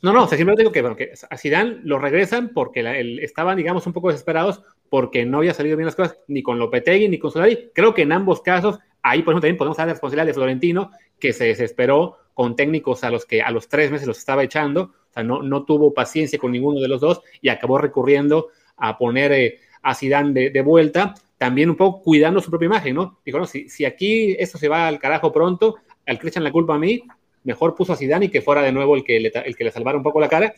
[0.00, 3.56] No, no, o sea, simplemente digo que, bueno, que a Zidane lo regresan porque estaban,
[3.56, 7.18] digamos, un poco desesperados porque no había salido bien las cosas ni con Lopetegui ni
[7.18, 7.70] con Solari.
[7.74, 10.90] Creo que en ambos casos, ahí por ejemplo también podemos dar la responsabilidad de Florentino,
[11.18, 14.82] que se desesperó con técnicos a los que a los tres meses los estaba echando,
[14.82, 18.96] o sea, no, no tuvo paciencia con ninguno de los dos y acabó recurriendo a
[18.96, 23.18] poner eh, a Zidane de, vuelta, también un poco cuidando su propia imagen, ¿no?
[23.24, 26.74] Dijo, no, si, aquí esto se va al carajo pronto, al que echan la culpa
[26.74, 27.02] a mí,
[27.44, 29.70] mejor puso a Zidane y que fuera de nuevo el que le, el que le
[29.70, 30.54] salvara un poco la cara.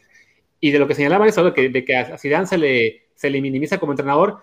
[0.60, 3.30] Y de lo que señalaban eso, de que, de que a Zidane se le, se
[3.30, 4.42] le minimiza como entrenador,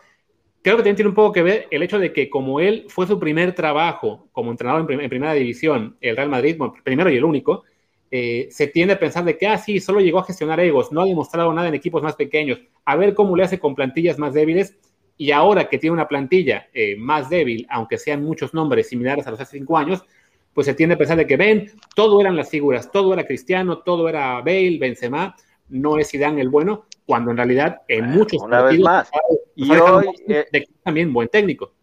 [0.62, 3.08] creo que también tiene un poco que ver el hecho de que como él fue
[3.08, 7.64] su primer trabajo como entrenador en, primera división, el Real Madrid, primero y el único,
[8.12, 11.02] eh, se tiende a pensar de que, ah, sí, solo llegó a gestionar egos, no
[11.02, 14.34] ha demostrado nada en equipos más pequeños, a ver cómo le hace con plantillas más
[14.34, 14.78] débiles,
[15.18, 19.32] y ahora que tiene una plantilla eh, más débil, aunque sean muchos nombres similares a
[19.32, 20.06] los hace cinco años,
[20.58, 23.78] pues se tiende a pensar de que, ven, todo eran las figuras, todo era Cristiano,
[23.78, 25.36] todo era Bale, Benzema,
[25.70, 29.12] no es Zidane el bueno, cuando en realidad en muchos una vez más.
[29.54, 30.48] y hoy eh,
[30.82, 31.74] también buen técnico.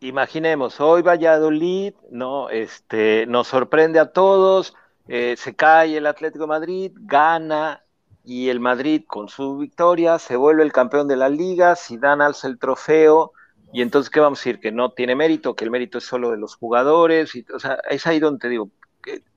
[0.00, 4.74] imaginemos hoy Valladolid no este nos sorprende a todos
[5.06, 7.84] eh, se cae el Atlético de Madrid gana
[8.24, 12.48] y el Madrid con su victoria se vuelve el campeón de la liga Zidane alza
[12.48, 13.32] el trofeo
[13.74, 16.30] y entonces qué vamos a decir que no tiene mérito que el mérito es solo
[16.30, 18.70] de los jugadores y, o sea es ahí donde te digo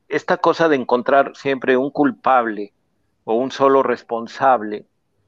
[0.08, 2.74] esta cosa de encontrar siempre un culpable
[3.24, 4.86] o un solo responsable,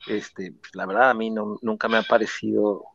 [0.07, 2.85] este, pues, la verdad a mí no, nunca me ha parecido,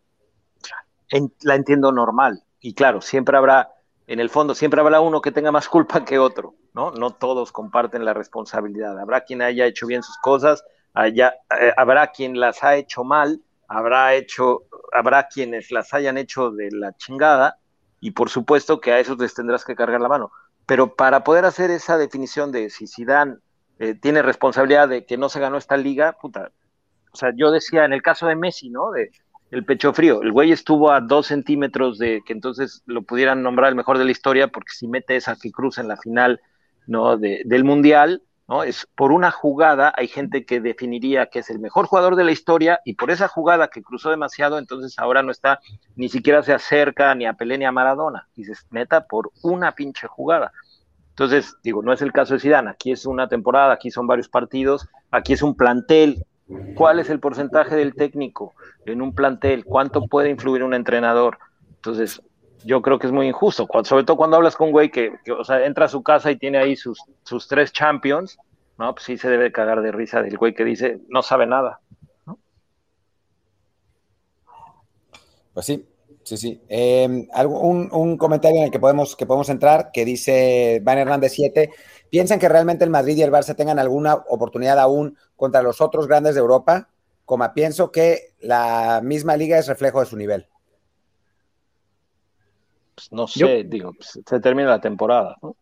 [1.42, 2.42] la entiendo normal.
[2.61, 3.70] Y claro, siempre habrá,
[4.07, 6.90] en el fondo, siempre habrá uno que tenga más culpa que otro, ¿no?
[6.92, 8.98] No todos comparten la responsabilidad.
[8.98, 10.64] Habrá quien haya hecho bien sus cosas,
[10.96, 11.31] eh,
[11.77, 16.97] habrá quien las ha hecho mal, habrá hecho, habrá quienes las hayan hecho de la
[16.97, 17.59] chingada,
[18.01, 20.31] y por supuesto que a esos les tendrás que cargar la mano.
[20.66, 23.40] Pero para poder hacer esa definición de si dan
[23.79, 26.53] eh, tiene responsabilidad de que no se ganó esta liga, puta.
[27.12, 28.90] O sea, yo decía en el caso de Messi, ¿no?
[28.90, 29.11] De
[29.51, 30.23] el pecho frío.
[30.23, 34.05] El güey estuvo a dos centímetros de que entonces lo pudieran nombrar el mejor de
[34.05, 36.40] la historia, porque si mete esa que cruza en la final,
[36.87, 37.16] ¿no?
[37.16, 38.62] del mundial, ¿no?
[38.62, 42.33] Es por una jugada, hay gente que definiría que es el mejor jugador de la
[42.33, 45.61] historia, y por esa jugada que cruzó demasiado, entonces ahora no está,
[45.96, 48.28] ni siquiera se acerca ni a Pelé ni a Maradona.
[48.35, 50.52] Dices, neta, por una pinche jugada.
[51.11, 54.28] Entonces, digo, no es el caso de Zidane, aquí es una temporada, aquí son varios
[54.28, 56.26] partidos, aquí es un plantel.
[56.74, 58.52] ¿Cuál es el porcentaje del técnico
[58.85, 59.64] en un plantel?
[59.64, 61.38] ¿Cuánto puede influir un entrenador?
[61.76, 62.20] Entonces,
[62.64, 65.44] yo creo que es muy injusto, sobre todo cuando hablas con un güey que, o
[65.44, 68.38] sea, entra a su casa y tiene ahí sus, sus tres champions,
[68.79, 68.94] ¿no?
[68.94, 71.81] Pues sí se debe cagar de risa del güey que dice, no sabe nada.
[75.53, 75.87] Pues sí,
[76.24, 76.62] Sí, sí.
[76.70, 81.33] Eh, un, un, comentario en el que podemos, que podemos entrar, que dice Van Hernández
[81.35, 81.70] 7.
[82.09, 86.09] ¿Piensan que realmente el Madrid y el Barça tengan alguna oportunidad aún contra los otros
[86.09, 86.88] grandes de Europa?
[87.27, 90.48] Como pienso que la misma liga es reflejo de su nivel.
[92.94, 95.57] Pues no sé, digo, pues, se termina la temporada, ¿no?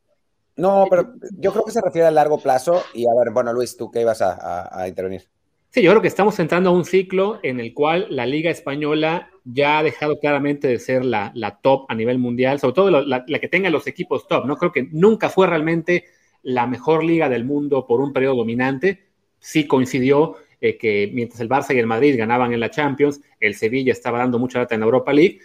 [0.54, 2.82] No, pero yo creo que se refiere a largo plazo.
[2.92, 5.26] Y a ver, bueno, Luis, ¿tú qué ibas a intervenir?
[5.74, 9.30] Sí, yo creo que estamos entrando a un ciclo en el cual la Liga Española
[9.42, 13.48] ya ha dejado claramente de ser la, top a nivel mundial, sobre todo la, que
[13.48, 14.44] tenga los equipos top.
[14.44, 16.04] No creo que nunca fue realmente
[16.42, 19.06] la mejor liga del mundo por un periodo dominante.
[19.38, 23.54] Sí coincidió eh, que mientras el Barça y el Madrid ganaban en la Champions, el
[23.54, 25.40] Sevilla estaba dando mucha data en Europa League,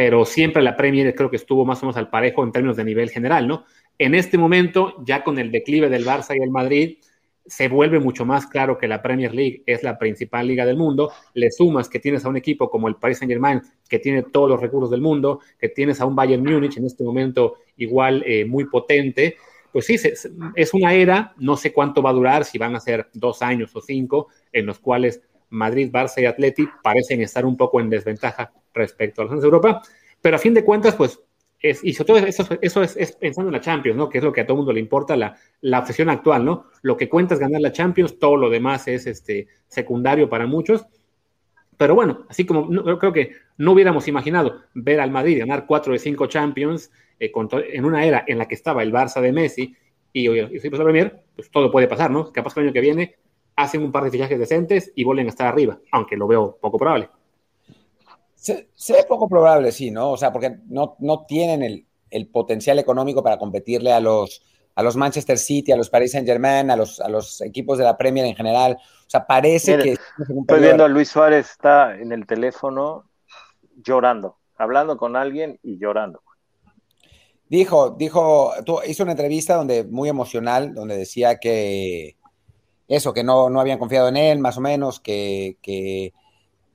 [0.00, 2.84] pero siempre la Premier creo que estuvo más o menos al parejo en términos de
[2.84, 3.66] nivel general, ¿no?
[3.98, 6.96] En este momento, ya con el declive del Barça y el Madrid,
[7.44, 11.12] se vuelve mucho más claro que la Premier League es la principal liga del mundo,
[11.34, 13.60] le sumas que tienes a un equipo como el Paris Saint Germain,
[13.90, 17.04] que tiene todos los recursos del mundo, que tienes a un Bayern Múnich en este
[17.04, 19.36] momento igual eh, muy potente,
[19.70, 19.96] pues sí,
[20.54, 23.76] es una era, no sé cuánto va a durar, si van a ser dos años
[23.76, 28.52] o cinco, en los cuales Madrid, Barça y Atleti parecen estar un poco en desventaja
[28.72, 29.82] respecto a los de Europa,
[30.20, 31.20] pero a fin de cuentas, pues
[31.60, 34.08] es, eso, eso es, pensando en la Champions, ¿no?
[34.08, 36.66] Que es lo que a todo el mundo le importa, la, la obsesión actual, ¿no?
[36.82, 40.86] Lo que cuenta es ganar la Champions, todo lo demás es este, secundario para muchos.
[41.76, 45.92] Pero bueno, así como no, creo que no hubiéramos imaginado ver al Madrid ganar cuatro
[45.92, 47.32] de cinco Champions eh,
[47.72, 49.76] en una era en la que estaba el Barça de Messi
[50.12, 52.32] y, hoy y la Premier, pues todo puede pasar, ¿no?
[52.32, 53.16] Capaz que el año que viene
[53.62, 56.78] hacen un par de fichajes decentes y vuelven a estar arriba, aunque lo veo poco
[56.78, 57.10] probable.
[58.34, 60.12] Se, ve poco probable, sí, ¿no?
[60.12, 64.42] O sea, porque no, no tienen el, el, potencial económico para competirle a los,
[64.74, 67.84] a los Manchester City, a los Paris Saint Germain, a los, a los equipos de
[67.84, 68.78] la Premier en general.
[68.80, 69.92] O sea, parece que...
[69.92, 73.04] Estoy viendo a Luis Suárez, está en el teléfono
[73.84, 76.22] llorando, hablando con alguien y llorando.
[77.50, 78.52] Dijo, dijo,
[78.86, 82.16] hizo una entrevista donde muy emocional, donde decía que
[82.90, 86.12] eso, que no, no habían confiado en él, más o menos, que, que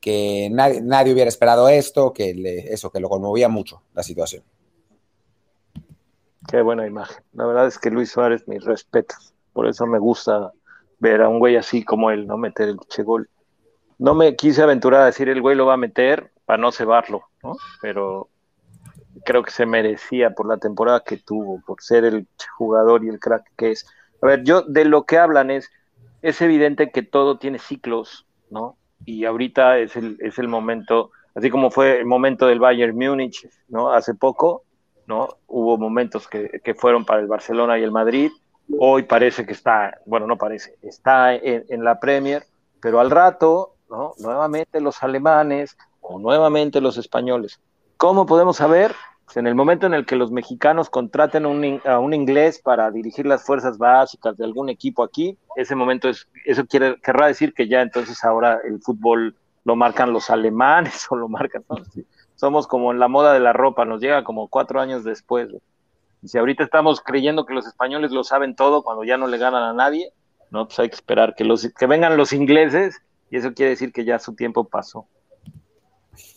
[0.05, 4.43] que nadie, nadie hubiera esperado esto, que le, eso, que lo conmovía mucho la situación.
[6.47, 7.23] Qué buena imagen.
[7.33, 9.33] La verdad es que Luis Suárez, mis respetos.
[9.51, 10.51] Por eso me gusta
[10.99, 12.37] ver a un güey así como él, ¿no?
[12.37, 13.27] Meter el che gol.
[13.97, 17.23] No me quise aventurar a decir el güey lo va a meter para no cebarlo,
[17.41, 17.55] ¿no?
[17.81, 18.29] Pero
[19.23, 23.19] creo que se merecía por la temporada que tuvo, por ser el jugador y el
[23.19, 23.87] crack que es.
[24.21, 25.71] A ver, yo de lo que hablan es,
[26.27, 28.77] es evidente que todo tiene ciclos, ¿no?
[29.05, 33.47] y ahorita es el, es el momento, así como fue el momento del Bayern Múnich,
[33.67, 33.91] ¿no?
[33.91, 34.63] Hace poco,
[35.07, 35.29] ¿no?
[35.47, 38.31] Hubo momentos que, que fueron para el Barcelona y el Madrid,
[38.79, 42.43] hoy parece que está, bueno, no parece, está en, en la Premier,
[42.81, 44.13] pero al rato, ¿no?
[44.19, 47.59] Nuevamente los alemanes o nuevamente los españoles.
[47.97, 48.93] ¿Cómo podemos saber?
[49.35, 53.43] En el momento en el que los mexicanos contraten a un inglés para dirigir las
[53.45, 57.81] fuerzas básicas de algún equipo aquí, ese momento es, eso quiere, querrá decir que ya
[57.81, 61.63] entonces ahora el fútbol lo marcan los alemanes o lo marcan,
[62.35, 65.49] somos como en la moda de la ropa, nos llega como cuatro años después.
[66.21, 69.37] Y si ahorita estamos creyendo que los españoles lo saben todo cuando ya no le
[69.37, 70.11] ganan a nadie,
[70.51, 73.91] no, pues hay que esperar que los que vengan los ingleses y eso quiere decir
[73.91, 75.07] que ya su tiempo pasó.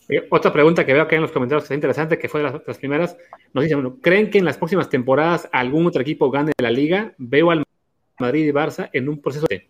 [0.09, 2.63] Eh, otra pregunta que veo acá en los comentarios que es interesante, que fue de
[2.67, 3.17] las, primeras,
[3.53, 7.13] nos dice, bueno, ¿creen que en las próximas temporadas algún otro equipo gane la liga?
[7.19, 7.65] Veo al
[8.19, 9.69] Madrid y Barça en un proceso de...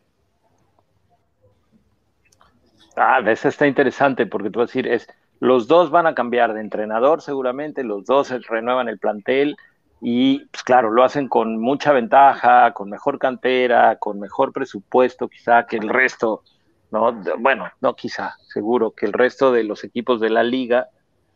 [2.97, 5.09] Ah, eso está interesante porque tú vas a decir, es,
[5.41, 9.57] los dos van a cambiar de entrenador seguramente, los dos renuevan el plantel
[10.01, 15.67] y pues claro, lo hacen con mucha ventaja, con mejor cantera, con mejor presupuesto quizá
[15.67, 16.43] que el resto
[16.91, 17.13] ¿no?
[17.39, 20.89] Bueno, no quizá, seguro que el resto de los equipos de la liga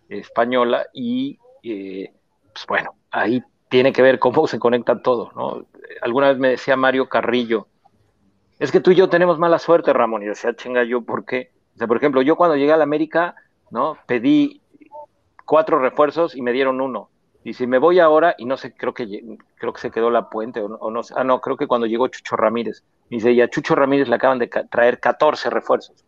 [0.09, 2.12] española y eh,
[2.53, 5.67] pues bueno, ahí tiene que ver cómo se conecta todo, ¿no?
[6.03, 7.69] Alguna vez me decía Mario Carrillo,
[8.59, 11.51] es que tú y yo tenemos mala suerte, Ramón, y decía, chinga, yo, ¿por qué?
[11.75, 13.35] O sea, por ejemplo, yo cuando llegué a la América,
[13.71, 13.97] ¿no?
[14.07, 14.61] Pedí
[15.45, 17.09] cuatro refuerzos y me dieron uno.
[17.45, 20.31] Y si me voy ahora, y no sé, creo que creo que se quedó la
[20.31, 23.75] puente, o no, ah, no, creo que cuando llegó Chucho Ramírez, dice, y a Chucho
[23.75, 26.05] Ramírez le acaban de traer 14 refuerzos.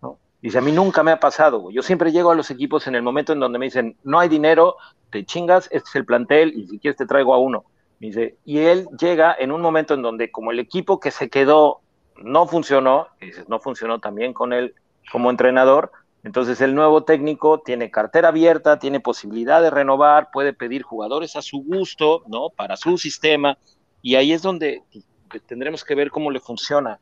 [0.00, 0.18] ¿no?
[0.40, 3.02] Dice, a mí nunca me ha pasado, yo siempre llego a los equipos en el
[3.02, 4.76] momento en donde me dicen, no hay dinero,
[5.10, 7.64] te chingas, este es el plantel, y si quieres te traigo a uno.
[7.98, 11.80] Dice, y él llega en un momento en donde como el equipo que se quedó
[12.22, 13.08] no funcionó,
[13.48, 14.74] no funcionó también con él
[15.10, 15.90] como entrenador,
[16.24, 21.42] entonces el nuevo técnico tiene cartera abierta, tiene posibilidad de renovar, puede pedir jugadores a
[21.42, 22.50] su gusto, ¿no?
[22.50, 23.58] Para su sistema,
[24.02, 24.82] y ahí es donde
[25.46, 27.00] tendremos que ver cómo le funciona.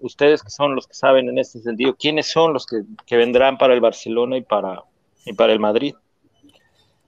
[0.00, 3.74] Ustedes que son los que saben en este sentido, ¿quiénes son los que, vendrán para
[3.74, 4.82] el Barcelona y para,
[5.26, 5.94] y para el Madrid?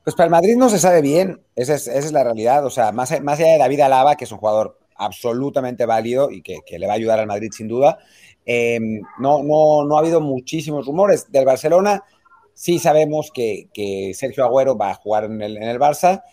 [0.04, 2.66] Pues para el Madrid no se sabe bien, esa es, la realidad.
[2.66, 6.42] O sea, más, más allá de David Alaba, que es un jugador absolutamente válido y
[6.42, 7.98] que, que le va a ayudar al Madrid sin duda,
[8.52, 11.30] Em, no, no, no ha habido muchísimos rumores.
[11.30, 12.02] Del Barcelona
[12.54, 13.68] sí sabemos que,
[14.14, 16.24] Sergio Agüero va a jugar en el, en el, Barça,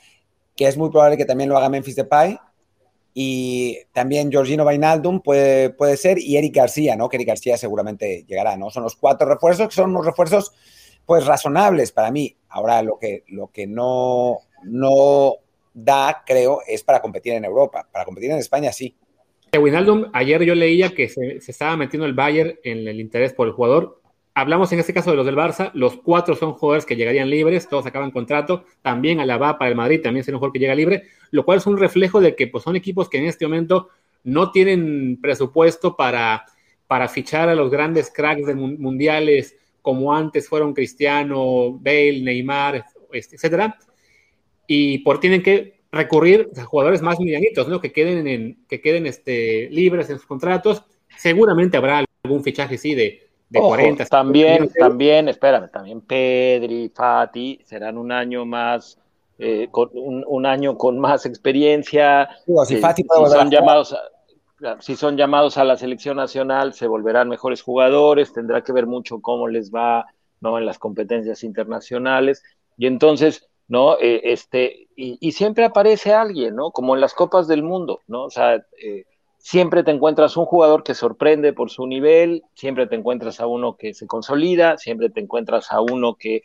[0.56, 2.39] que es muy probable que también lo haga Memphis Depay.
[3.13, 7.10] Y también Georgino Vainaldum puede, puede ser, y Eric García, ¿no?
[7.10, 8.69] Que Eric García seguramente llegará, ¿no?
[8.69, 10.53] Son los cuatro refuerzos, que son unos refuerzos,
[11.06, 12.36] pues, razonables para mí.
[12.49, 15.36] Ahora, lo que, lo que no, no
[15.77, 17.87] da, creo, es para competir en Europa.
[17.91, 18.95] Para competir en España, sí.
[19.57, 23.53] Winaldum, ayer yo leía que se, estaba metiendo el Bayern en el interés por el
[23.53, 24.01] jugador.
[24.33, 27.67] Hablamos en este caso de los del Barça, los cuatro son jugadores que llegarían libres,
[27.67, 31.03] todos acaban contrato, también Alaba para el Madrid, también es un jugador que llega libre,
[31.31, 33.89] lo cual es un reflejo de que pues, son equipos que en este momento
[34.23, 36.45] no tienen presupuesto para,
[36.85, 43.37] para fichar a los grandes cracks de mundiales como antes fueron Cristiano, Bale, Neymar, este,
[43.37, 43.77] etcétera,
[44.67, 47.80] y por tienen que recurrir a jugadores más medianitos, ¿no?
[47.80, 50.84] Que queden, en, que queden este, libres en sus contratos.
[51.17, 54.06] Seguramente habrá algún fichaje, sí, de, de 40.
[54.06, 58.99] También, también, espérame, también Pedri, Fati serán un año más
[59.39, 62.30] eh, con un, año con más experiencia.
[62.65, 63.95] si, eh, son llamados
[64.80, 69.21] si son llamados a la selección nacional, se volverán mejores jugadores, tendrá que ver mucho
[69.21, 70.08] cómo les va
[70.41, 70.58] ¿no?
[70.58, 72.43] en las competencias internacionales.
[72.77, 73.97] Y entonces, ¿no?
[73.99, 76.71] Eh, este, y, siempre aparece alguien, ¿no?
[76.71, 78.25] Como en las Copas del Mundo, ¿no?
[78.25, 79.06] O sea, eh,
[79.38, 83.75] siempre te encuentras un jugador que sorprende por su nivel, siempre te encuentras a uno
[83.75, 86.43] que se consolida, siempre te encuentras a uno que,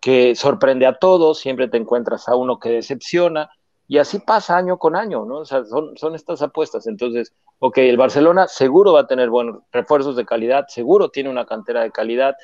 [0.00, 3.50] que sorprende a todos, siempre te encuentras a uno que decepciona.
[3.86, 5.38] Y así pasa año con año, ¿no?
[5.38, 6.86] O sea, son, son estas apuestas.
[6.86, 11.46] Entonces, ok, el Barcelona seguro va a tener buenos refuerzos de calidad, seguro tiene una
[11.46, 12.34] cantera de calidad,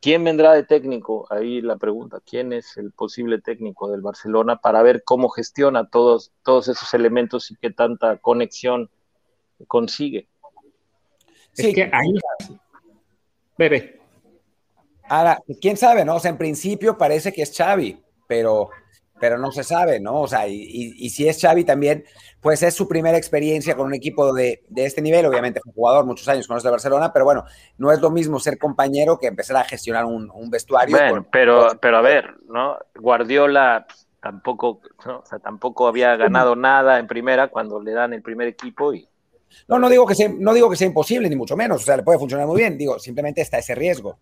[0.00, 1.26] ¿Quién vendrá de técnico?
[1.30, 6.32] Ahí la pregunta, ¿quién es el posible técnico del Barcelona para ver cómo gestiona todos,
[6.44, 8.90] todos esos elementos y qué tanta conexión
[9.66, 10.28] consigue?
[11.52, 12.14] Sí, que ahí...
[13.56, 14.00] Bebe.
[15.08, 16.16] Ahora, quién sabe, ¿no?
[16.16, 18.70] O sea, en principio parece que es Xavi, pero
[19.20, 20.22] pero no se sabe, ¿no?
[20.22, 22.04] O sea, y, si es Xavi también,
[22.40, 26.28] pues es su primera experiencia con un equipo de, este nivel, obviamente fue jugador muchos
[26.28, 27.44] años con los de Barcelona, pero bueno,
[27.76, 30.96] no es lo mismo ser compañero que empezar a gestionar un, vestuario.
[30.96, 32.78] Bueno, pero, pero a ver, ¿no?
[32.94, 33.86] Guardiola
[34.20, 38.92] tampoco, o sea, tampoco había ganado nada en primera cuando le dan el primer equipo
[38.94, 39.08] y...
[39.66, 41.96] No, no digo que sea, no digo que sea imposible, ni mucho menos, o sea,
[41.96, 44.18] le puede funcionar muy bien, digo, simplemente está ese riesgo.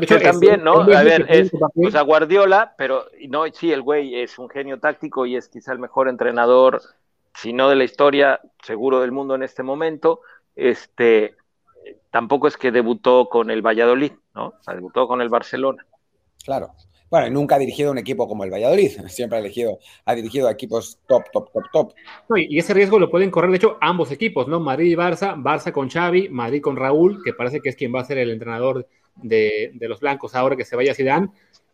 [0.00, 0.80] Pero también, ¿no?
[0.80, 5.26] A ver, es, o sea, Guardiola, pero no, sí, el güey es un genio táctico
[5.26, 6.82] y es quizá el mejor entrenador,
[7.34, 10.20] si no de la historia, seguro del mundo en este momento.
[10.54, 11.36] Este,
[12.10, 14.48] tampoco es que debutó con el Valladolid, ¿no?
[14.48, 15.86] O sea, debutó con el Barcelona.
[16.44, 16.72] Claro.
[17.08, 20.98] Bueno, nunca ha dirigido un equipo como el Valladolid, siempre ha, elegido, ha dirigido equipos
[21.06, 21.92] top, top, top, top.
[22.36, 24.58] y ese riesgo lo pueden correr, de hecho, ambos equipos, ¿no?
[24.58, 28.00] Madrid y Barça, Barça con Xavi, Madrid con Raúl, que parece que es quien va
[28.00, 31.28] a ser el entrenador de, los blancos ahora que se vaya Zidane.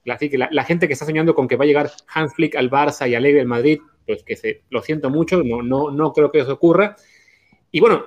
[0.05, 0.18] La,
[0.50, 3.14] la, gente que está soñando con que va a llegar Hans Flick al Barça y
[3.14, 6.55] Alegre al Madrid, pues que se, lo siento mucho, no, no, no creo que eso
[6.55, 6.96] ocurra.
[7.70, 8.05] Y bueno,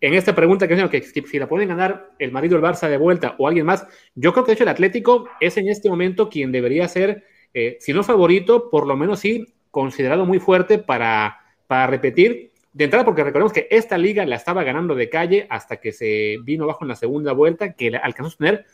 [0.00, 2.98] en esta pregunta que, que si la pueden ganar el Madrid o el Barça de
[2.98, 6.28] vuelta o alguien más, yo creo que de hecho el Atlético es en este momento
[6.28, 7.24] quien debería ser,
[7.54, 12.52] eh, si no favorito, por lo menos sí considerado muy fuerte para, para repetir.
[12.72, 16.36] De entrada, porque recordemos que esta liga la estaba ganando de calle hasta que se
[16.44, 18.66] vino bajo en la segunda vuelta, que alcanzó a tener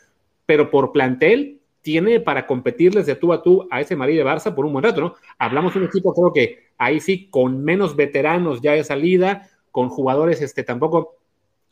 [0.45, 4.55] pero por plantel tiene para competirles de tú a tú a ese Madrid de Barça
[4.55, 5.13] por un buen rato, ¿no?
[5.37, 9.89] Hablamos de un equipo, creo que ahí sí, con menos veteranos ya de salida, con
[9.89, 11.17] jugadores, este, tampoco,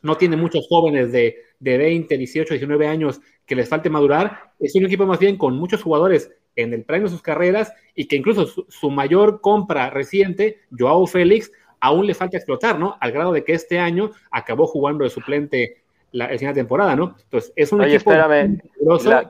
[0.02, 4.74] no tiene muchos jóvenes de, de 20, 18, 19 años que les falte madurar, es
[4.76, 8.16] un equipo más bien con muchos jugadores en el premio de sus carreras y que
[8.16, 12.96] incluso su, su, mayor compra reciente, Joao Félix, aún le falta explotar, ¿no?
[13.00, 15.83] Al grado de que este año acabó jugando de suplente
[16.14, 17.16] la, la temporada, ¿no?
[17.24, 18.12] Entonces, es un equipo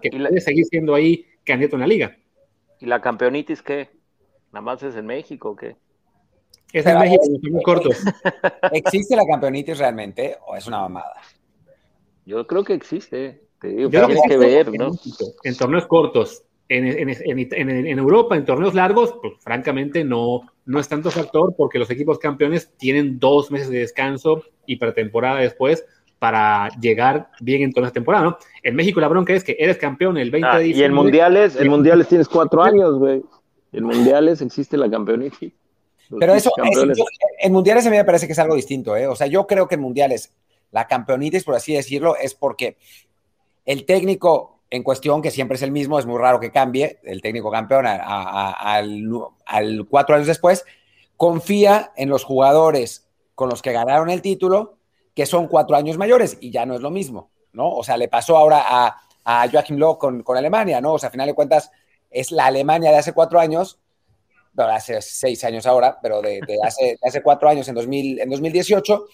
[0.02, 2.16] que puede seguir siendo ahí candidato en la liga.
[2.78, 3.88] ¿Y la campeonitis qué?
[4.52, 5.76] ¿Nada más es en México o qué?
[6.72, 7.96] Es en México, muy cortos.
[8.72, 11.14] ¿Existe la campeonitis realmente o es una mamada?
[12.26, 13.40] Yo creo que existe.
[13.60, 14.90] Te digo, tienes que, ver, ¿no?
[15.42, 16.44] En torneos cortos.
[16.68, 21.78] En, en, en, Europa, en torneos largos, pues francamente no, no es tanto factor porque
[21.78, 25.84] los equipos campeones tienen dos meses de descanso y pretemporada después
[26.18, 28.38] para llegar bien en toda la temporada, ¿no?
[28.62, 30.82] En México la bronca es que eres campeón el 20 ah, de diciembre.
[30.82, 33.22] Y en Mundiales, en Mundiales tienes cuatro años, güey.
[33.72, 35.52] En Mundiales existe la campeonitis.
[36.18, 36.50] Pero eso,
[37.40, 39.06] en Mundiales a mí me parece que es algo distinto, ¿eh?
[39.06, 40.32] O sea, yo creo que en Mundiales
[40.70, 42.76] la campeonitis, por así decirlo, es porque
[43.64, 47.22] el técnico en cuestión, que siempre es el mismo, es muy raro que cambie, el
[47.22, 50.64] técnico campeón al cuatro años después,
[51.16, 54.78] confía en los jugadores con los que ganaron el título
[55.14, 57.70] que son cuatro años mayores y ya no es lo mismo, ¿no?
[57.70, 60.94] O sea, le pasó ahora a, a Joachim Löw con, con, Alemania, ¿no?
[60.94, 61.70] O sea, a final de cuentas,
[62.10, 63.78] es la Alemania de hace cuatro años,
[64.52, 69.06] bueno, hace seis años ahora, pero de, hace, hace, cuatro años, en, 2000, en 2018,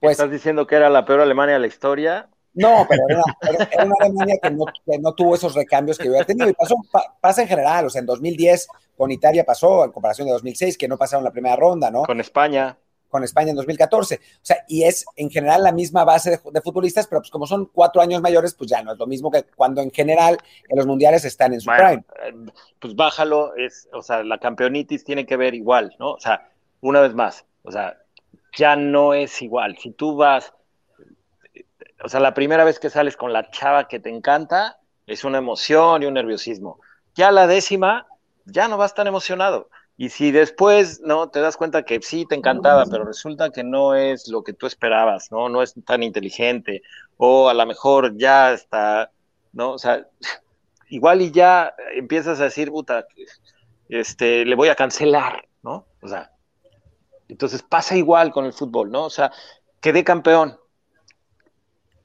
[0.00, 0.12] pues...
[0.12, 2.28] ¿Estás diciendo que era la peor Alemania de la historia?
[2.54, 6.48] No, pero era, una Alemania que no, que no, tuvo esos recambios que hubiera tenido.
[6.48, 6.76] Y pasó,
[7.20, 10.88] pasa en general, o sea, en 2010 con Italia pasó, en comparación de 2006, que
[10.88, 12.02] no pasaron la primera ronda, ¿no?
[12.02, 12.76] Con España
[13.08, 14.16] con España en 2014.
[14.16, 17.66] O sea, y es en general la misma base de, futbolistas, pero pues como son
[17.66, 20.38] cuatro años mayores, pues ya no es lo mismo que cuando en general
[20.68, 22.04] en los mundiales están en su prime.
[22.24, 26.12] Eh, pues bájalo, es, o sea, la campeonitis tiene que ver igual, ¿no?
[26.12, 26.48] O sea,
[26.80, 27.98] una vez más, o sea,
[28.56, 29.78] ya no es igual.
[29.78, 30.52] Si tú vas,
[32.02, 35.38] o sea, la primera vez que sales con la chava que te encanta, es una
[35.38, 36.80] emoción y un nerviosismo.
[37.14, 38.06] Ya la décima,
[38.44, 39.70] ya no vas tan emocionado.
[40.00, 41.28] Y si después, ¿no?
[41.28, 44.68] Te das cuenta que sí te encantaba, pero resulta que no es lo que tú
[44.68, 45.48] esperabas, ¿no?
[45.48, 46.82] No es tan inteligente,
[47.16, 49.10] o a lo mejor ya está,
[49.52, 49.72] ¿no?
[49.72, 50.06] O sea,
[50.88, 53.08] igual y ya empiezas a decir, puta,
[53.88, 55.88] este, le voy a cancelar, ¿no?
[56.00, 56.30] O sea,
[57.28, 59.06] entonces pasa igual con el fútbol, ¿no?
[59.06, 59.32] O sea,
[59.80, 60.60] quedé campeón,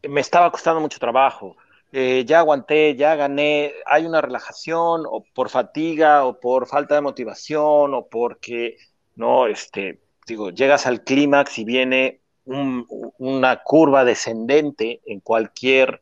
[0.01, 1.57] me estaba costando mucho trabajo,
[1.95, 7.01] eh, ya aguanté, ya gané, hay una relajación o por fatiga o por falta de
[7.01, 8.77] motivación o porque,
[9.15, 16.01] no, este, digo, llegas al clímax y viene una curva descendente en cualquier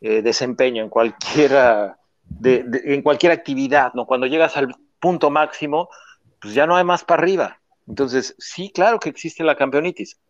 [0.00, 1.50] eh, desempeño, en cualquier,
[2.44, 4.06] en cualquier actividad, ¿no?
[4.06, 5.88] Cuando llegas al punto máximo,
[6.40, 7.60] pues ya no hay más para arriba.
[7.88, 10.20] Entonces, sí, claro que existe la campeonitis.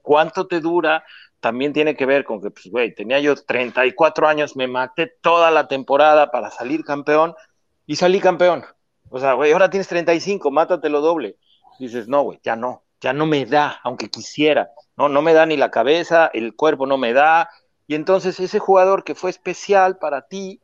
[0.00, 1.04] ¿Cuánto te dura?
[1.46, 5.52] También tiene que ver con que, pues, güey, tenía yo 34 años, me maté toda
[5.52, 7.36] la temporada para salir campeón
[7.86, 8.64] y salí campeón.
[9.10, 11.36] O sea, güey, ahora tienes 35, mátate lo doble.
[11.78, 15.46] Dices, no, güey, ya no, ya no me da, aunque quisiera, no, no me da
[15.46, 17.48] ni la cabeza, el cuerpo no me da.
[17.86, 20.60] Y entonces ese jugador que fue especial para ti,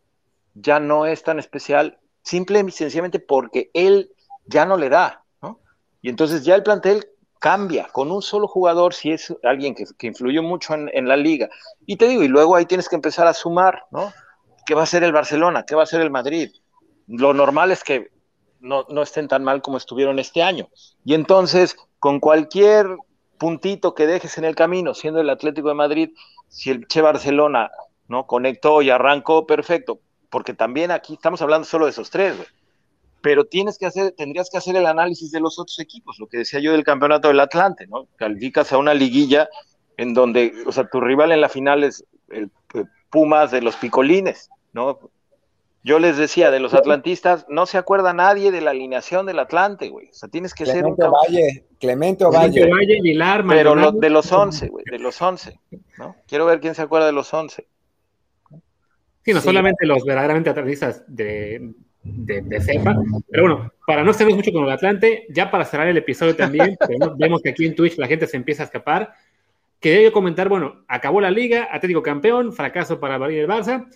[0.55, 4.11] ya no es tan especial, simple y sencillamente porque él
[4.47, 5.61] ya no le da, ¿no?
[6.01, 7.07] Y entonces ya el plantel
[7.43, 11.51] cambia con un solo jugador si es alguien que, influyó mucho en, la liga.
[11.85, 14.13] Y te digo, y luego ahí tienes que empezar a sumar, ¿no?
[14.65, 15.65] ¿Qué va a ser el Barcelona?
[15.65, 16.53] ¿Qué va a ser el Madrid?
[17.09, 18.13] Lo normal es que
[18.61, 20.69] no, no estén tan mal como estuvieron este año.
[21.05, 22.87] Y entonces, con cualquier
[23.39, 26.11] puntito que dejes en el camino, siendo el Atlético de Madrid,
[26.47, 27.73] si el Che Barcelona
[28.07, 29.99] no conectó y arrancó, perfecto,
[30.31, 32.37] porque también aquí estamos hablando solo de esos tres,
[33.23, 36.39] Pero tienes que hacer, tendrías que hacer el análisis de los otros equipos, lo que
[36.39, 38.09] decía yo del campeonato del Atlante, ¿no?
[38.17, 39.49] Calificas a una liguilla
[39.97, 42.51] en donde, o sea, tu rival en la final es el
[43.11, 44.99] Pumas de los Picolines, ¿no?
[45.85, 49.89] Yo les decía, de los atlantistas, no se acuerda nadie de la alineación del Atlante,
[49.89, 50.09] güey.
[50.11, 50.97] O sea, tienes que ser un...
[50.97, 52.71] Valle, Clemente Valle.
[52.71, 55.59] Valle, Vilar, Pero de los 11, güey, de los 11,
[55.99, 56.17] ¿no?
[56.29, 57.67] Quiero ver quién se acuerda de los 11.
[59.25, 61.75] Sí, no solamente los verdaderamente atlantistas de,
[62.05, 62.97] de, cepa,
[63.29, 66.77] pero bueno, para no extendernos mucho con el Atlante, ya para cerrar el episodio también,
[67.19, 69.13] vemos que aquí en Twitch la gente se empieza a escapar.
[69.81, 73.87] Quería yo comentar, bueno, acabó la liga, Atlético campeón, fracaso para el y Barça,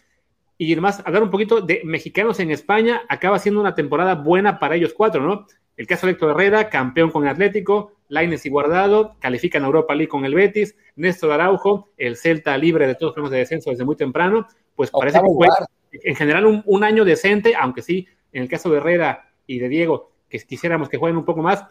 [0.58, 4.76] y además, hablar un poquito de mexicanos en España, acaba siendo una temporada buena para
[4.76, 5.46] ellos cuatro, ¿no?
[5.76, 9.94] El caso de Héctor Herrera, campeón con el Atlético, Laines y Guardado, califican a Europa
[9.94, 13.70] League con el Betis, Néstor Araujo, el Celta libre de todos los problemas de descenso
[13.70, 15.48] desde muy temprano, pues parece que fue
[15.92, 19.68] en general un, un, año decente, aunque sí, en el caso de Herrera y de
[19.68, 21.64] Diego, que quisiéramos que jueguen un poco más.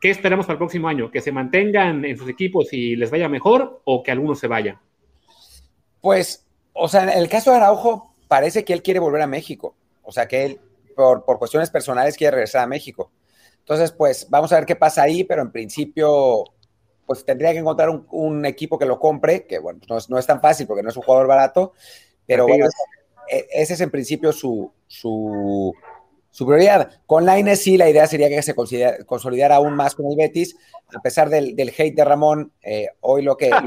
[0.00, 1.10] ¿Qué esperamos para el próximo año?
[1.10, 4.80] ¿Que se mantengan en sus equipos y les vaya mejor o que algunos se vayan?
[6.00, 9.76] Pues, o sea, en el caso de Araujo, parece que él quiere volver a México.
[10.02, 10.60] O sea, que él,
[10.96, 13.12] por, cuestiones personales, quiere regresar a México.
[13.60, 16.42] Entonces, pues vamos a ver qué pasa ahí, pero en principio,
[17.06, 20.66] pues tendría que encontrar un, equipo que lo compre, que bueno, no es, tan fácil
[20.66, 21.74] porque no es un jugador barato,
[22.26, 22.66] pero bueno,
[23.50, 25.74] ese es en principio su, su,
[26.38, 26.90] prioridad.
[27.06, 30.56] Con Laine sí, la idea sería que se consolidara aún más con el Betis,
[30.94, 33.50] a pesar del, hate de Ramón, eh, hoy lo que,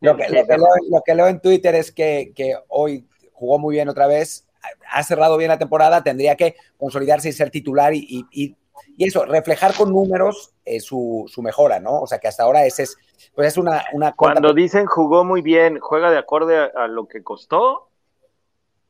[0.00, 4.46] lo, que, leo, en Twitter es que, que hoy jugó muy bien otra vez,
[4.90, 8.56] ha cerrado bien la temporada, tendría que consolidarse y ser titular y, y,
[8.98, 12.00] eso, reflejar con números eh, su, su, mejora, ¿no?
[12.00, 12.96] O sea, que hasta ahora ese es,
[13.34, 13.84] pues es una...
[13.92, 17.90] una Cuando dicen jugó muy bien, ¿juega de acuerdo a, lo que costó?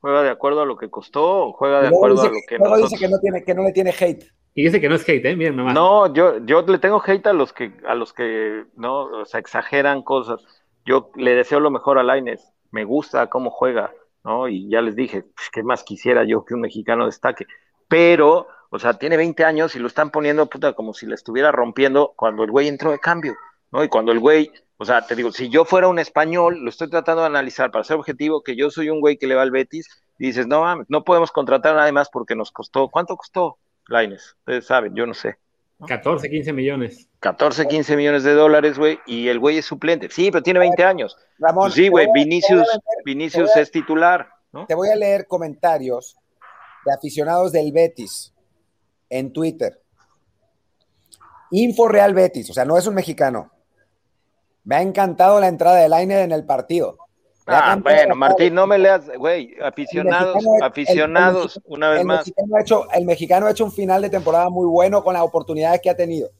[0.06, 2.76] ¿Juega de acuerdo a lo que costó o juega de acuerdo a lo que no?
[2.76, 4.24] dice que no, tiene, que no le tiene hate.
[4.54, 5.34] Y dice que no es hate, ¿eh?
[5.34, 5.72] Bien, mamá.
[5.72, 9.40] No, yo, yo le tengo hate a los que, a los que no, o sea,
[9.40, 10.40] exageran cosas.
[10.84, 12.52] Yo le deseo lo mejor a Laines.
[12.70, 13.92] Me gusta cómo juega
[14.26, 14.48] ¿no?
[14.48, 17.46] Y ya les dije, pues, ¿qué más quisiera yo que un mexicano destaque?
[17.88, 21.52] Pero, o sea, tiene 20 años y lo están poniendo puta como si le estuviera
[21.52, 23.36] rompiendo cuando el güey entró de cambio,
[23.70, 23.84] ¿no?
[23.84, 26.90] Y cuando el güey, o sea, te digo, si yo fuera un español, lo estoy
[26.90, 29.50] tratando de analizar para ser objetivo, que yo soy un güey que le va al
[29.50, 33.16] Betis, y dices, no mames, no podemos contratar a nadie más porque nos costó, ¿cuánto
[33.16, 33.58] costó
[33.88, 34.36] Laines?
[34.40, 35.36] Ustedes saben, yo no sé.
[35.86, 37.08] 14, 15 millones.
[37.20, 40.08] 14, 15 millones de dólares, güey, y el güey es suplente.
[40.10, 41.16] Sí, pero tiene 20 años.
[41.38, 42.66] Ramón, pues sí, güey, Vinicius,
[43.04, 44.28] Vinicius es titular.
[44.68, 46.16] Te voy a leer comentarios
[46.84, 48.32] de aficionados del Betis
[49.10, 49.82] en Twitter.
[51.50, 53.52] Info Real Betis, o sea, no es un mexicano.
[54.66, 56.98] Me ha encantado la entrada de Lainez en el partido.
[57.46, 62.32] Ah, bueno, Martín, no me leas, güey, aficionados, aficionados, una vez más.
[62.92, 65.96] el mexicano ha hecho un final de temporada muy bueno con las oportunidades que ha
[65.96, 66.30] tenido.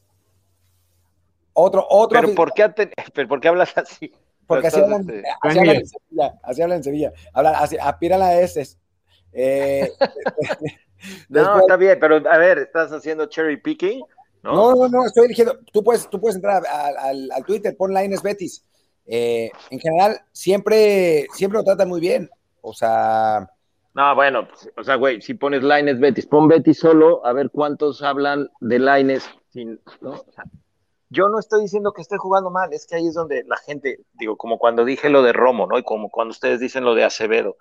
[1.53, 2.21] Otro, otro.
[2.21, 2.69] Pero ¿por qué,
[3.15, 4.13] pero ¿por qué hablas así?
[4.45, 7.13] Porque así hablan, este, así hablan, en Sevilla, así hablan en Sevilla.
[7.33, 8.67] Hablan, así, aspiran a ese.
[9.33, 9.89] Eh,
[11.29, 14.03] no, está bien, pero a ver, ¿estás haciendo cherry picking?
[14.43, 15.59] No, no, no, estoy eligiendo.
[15.73, 18.65] Tú puedes, tú puedes entrar al, al Twitter, pon Lines Betis
[19.07, 22.29] eh, en general, siempre, siempre lo tratan muy bien.
[22.61, 23.49] O sea,
[23.95, 27.51] No, bueno, pues, o sea, güey, si pones Lines Betis, pon Betis solo, a ver
[27.51, 30.25] cuántos hablan de Lines sin, ¿no?
[31.09, 34.01] yo no estoy diciendo que esté jugando mal, es que ahí es donde la gente,
[34.15, 35.79] digo, como cuando dije lo de Romo, ¿no?
[35.79, 37.57] Y como cuando ustedes dicen lo de Acevedo,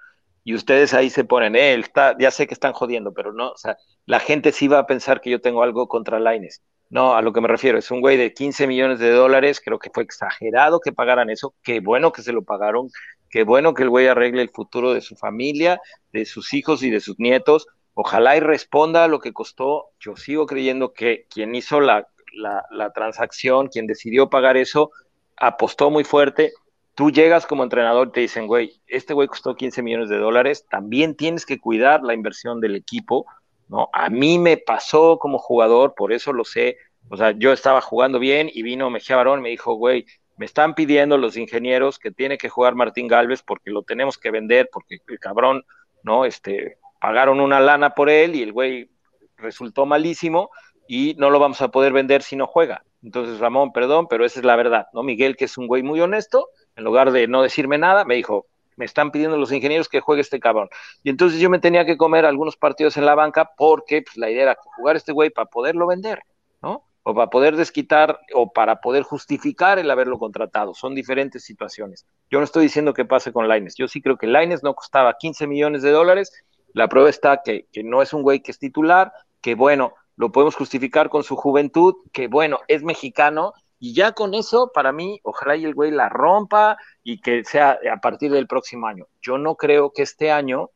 [0.46, 3.58] y ustedes ahí se ponen, eh, está, ya sé que están jodiendo, pero no, o
[3.58, 6.62] sea, la gente sí va a pensar que yo tengo algo contra Lines.
[6.92, 9.80] No, a lo que me refiero, es un güey de 15 millones de dólares, creo
[9.80, 12.90] que fue exagerado que pagaran eso, qué bueno que se lo pagaron,
[13.32, 15.82] qué bueno que el güey arregle el futuro de su familia,
[16.14, 17.66] de sus hijos y de sus nietos,
[17.96, 22.92] ojalá y responda a lo que costó, yo sigo creyendo que quien hizo la, la,
[22.94, 24.92] transacción, quien decidió pagar eso,
[25.38, 26.54] apostó muy fuerte,
[26.96, 30.66] tú llegas como entrenador y te dicen, güey, este güey costó 15 millones de dólares,
[30.70, 33.26] también tienes que cuidar la inversión del equipo,
[33.68, 33.90] ¿no?
[33.94, 36.78] A mí me pasó como jugador, por eso lo sé.
[37.10, 40.06] O sea, yo estaba jugando bien y vino Mejía Barón y me dijo, güey,
[40.38, 44.32] me están pidiendo los ingenieros que tiene que jugar Martín Galvez porque lo tenemos que
[44.32, 45.66] vender, porque el cabrón,
[46.04, 46.26] ¿no?
[46.26, 48.90] Este, pagaron una lana por él y el güey
[49.38, 50.50] resultó malísimo
[50.88, 52.84] y no lo vamos a poder vender si no juega.
[53.04, 55.04] Entonces, Ramón, perdón, pero esa es la verdad, ¿no?
[55.04, 58.48] Miguel, que es un güey muy honesto, en lugar de no decirme nada, me dijo,
[58.76, 60.70] me están pidiendo los ingenieros que juegue este cabrón.
[61.04, 64.30] Y entonces yo me tenía que comer algunos partidos en la banca porque pues, la
[64.30, 66.22] idea era jugar este güey para poderlo vender,
[66.62, 66.84] ¿no?
[67.04, 70.74] O para poder desquitar o para poder justificar el haberlo contratado.
[70.74, 72.06] Son diferentes situaciones.
[72.30, 73.76] Yo no estoy diciendo que pase con Laines.
[73.76, 76.32] Yo sí creo que Laines no costaba 15 millones de dólares.
[76.74, 80.32] La prueba está que, que no es un güey que es titular, que bueno, lo
[80.32, 83.54] podemos justificar con su juventud, que bueno, es mexicano
[83.86, 87.78] y ya con eso, para mí, ojalá y el güey la rompa y que sea
[87.94, 89.06] a partir del próximo año.
[89.22, 90.72] Yo no creo que este año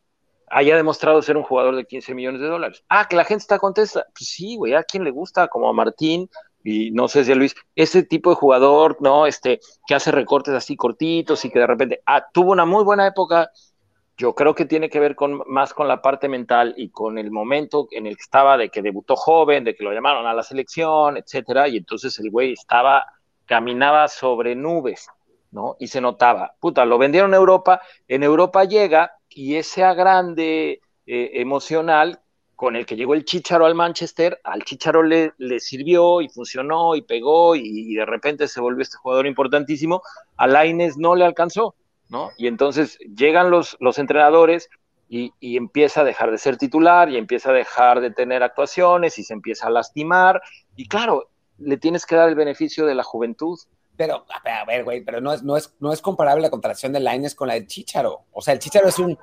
[0.46, 2.84] haya demostrado ser un jugador de 15 millones de dólares.
[2.88, 4.06] Ah, que la gente está contesta.
[4.14, 6.30] Pues sí, güey, a quien le gusta, como a Martín
[6.64, 9.26] y no sé si a Luis, ese tipo de jugador, ¿no?
[9.26, 13.08] Este, que hace recortes así cortitos y que de repente, ah, tuvo una muy buena
[13.08, 13.50] época
[14.20, 17.32] yo creo que tiene que ver con, más con la parte mental y con el
[17.32, 20.44] momento en el que estaba de que debutó joven, de que lo llamaron a la
[20.44, 23.06] selección, etcétera, y entonces el güey estaba,
[23.46, 25.08] caminaba sobre nubes,
[25.52, 25.78] ¿no?
[25.80, 31.32] Y se notaba, puta, lo vendieron a Europa, en Europa llega y ese grande eh,
[31.36, 32.20] emocional
[32.58, 37.04] con el que llegó el Chicharo al Manchester, al Chicharo le, sirvió y funcionó y
[37.04, 40.02] pegó y, y, de repente se volvió este jugador importantísimo,
[40.36, 41.76] a Laines no le alcanzó,
[42.10, 42.32] ¿no?
[42.38, 44.70] Y entonces llegan los, los entrenadores
[45.10, 49.24] y, empieza a dejar de ser titular y empieza a dejar de tener actuaciones y
[49.24, 50.42] se empieza a lastimar.
[50.76, 53.58] Y claro, le tienes que dar el beneficio de la juventud.
[53.98, 57.00] Pero, a ver, güey, pero no es, no, es, no es comparable la contratación de
[57.02, 58.26] Laines con la del Chicharo.
[58.32, 59.18] O sea, el Chicharo es un,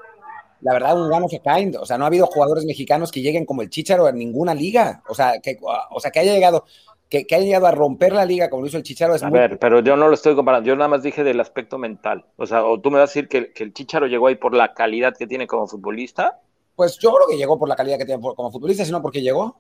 [0.61, 1.76] la verdad, un gano que kind.
[1.76, 5.03] O sea, no ha habido jugadores mexicanos que lleguen como el Chicharo en ninguna liga.
[5.09, 6.66] O sea, que, o sea, que haya llegado
[7.09, 9.14] que, haya llegado a romper la liga como lo hizo el Chicharo.
[9.14, 11.78] Es a ver, pero yo no lo estoy comparando, yo nada más dije del aspecto
[11.78, 12.24] mental.
[12.36, 14.74] O sea, o tú me vas a decir que, el Chicharo llegó ahí por la
[14.74, 16.40] calidad que tiene como futbolista.
[16.74, 19.57] Pues yo creo que llegó por la calidad que tiene como futbolista, sino porque llegó.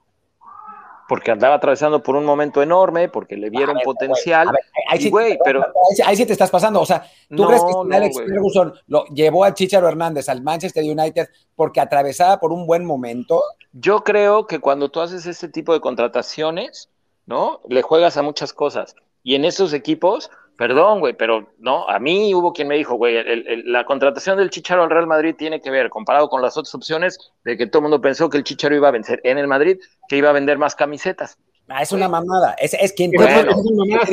[1.08, 4.48] Porque andaba atravesando por un momento enorme, porque le vieron potencial.
[4.88, 5.12] ahí, sí,
[5.44, 5.64] pero...
[6.04, 6.80] ahí, sí te estás pasando.
[6.80, 11.28] O sea, ¿tú crees que Alex Ferguson lo llevó al Chicharo Hernández al Manchester United
[11.54, 13.40] porque atravesaba por un buen momento?
[13.72, 16.90] Yo creo que cuando tú haces este tipo de contrataciones,
[17.26, 17.60] ¿no?
[17.68, 18.94] Le juegas a muchas cosas.
[19.22, 23.16] Y en esos equipos, perdón, güey, pero no, a mí hubo quien me dijo, güey,
[23.64, 27.18] la contratación del Chicharo al Real Madrid tiene que ver, comparado con las otras opciones,
[27.44, 29.78] de que todo el mundo pensó que el Chicharo iba a vencer en el Madrid,
[30.08, 31.38] que iba a vender más camisetas.
[31.68, 32.54] Ah, es una mamada.
[32.60, 33.10] Es, es quien.
[33.10, 34.06] Bueno, es una mamada.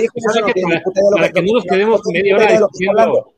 [1.15, 3.33] Para que no nos quedemos media hora discutiendo.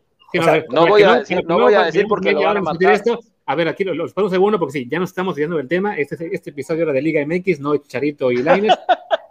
[0.69, 3.01] No voy a decir, no voy a decir porque lo van a matar.
[3.47, 5.97] A ver, aquí los ponemos segundo porque sí, ya nos estamos viendo del tema.
[5.97, 8.73] Este, este episodio era de Liga MX, no Charito y Lainez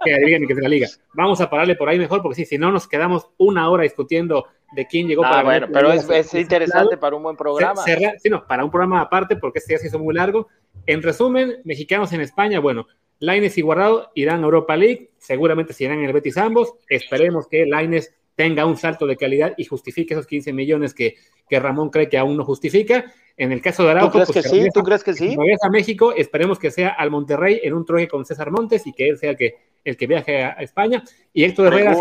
[0.05, 0.89] que adivinen que es la liga.
[1.15, 4.47] Vamos a pararle por ahí mejor, porque sí, si no nos quedamos una hora discutiendo
[4.75, 5.43] de quién llegó ah, para.
[5.43, 7.83] Bueno, pero es, interesante para un buen programa.
[7.83, 10.49] sí, no, para un programa aparte, porque este ya se hizo muy largo.
[10.87, 12.87] En resumen, mexicanos en España, bueno,
[13.21, 16.75] Laines y Guardado irán a Europa League, seguramente se irán en el Betis ambos.
[16.89, 21.17] Esperemos que Laines tenga un salto de calidad y justifique esos 15 millones que,
[21.49, 23.05] que Ramón cree que aún no justifica.
[23.37, 24.69] En el caso de Araujo, ¿tú crees pues, que, sí?
[24.73, 25.37] ¿Tú crees que sí?
[25.61, 29.09] a México, esperemos que sea al Monterrey en un troje con César Montes y que
[29.09, 31.03] él sea el que el que viaje a España.
[31.33, 31.95] Y Héctor Herrera,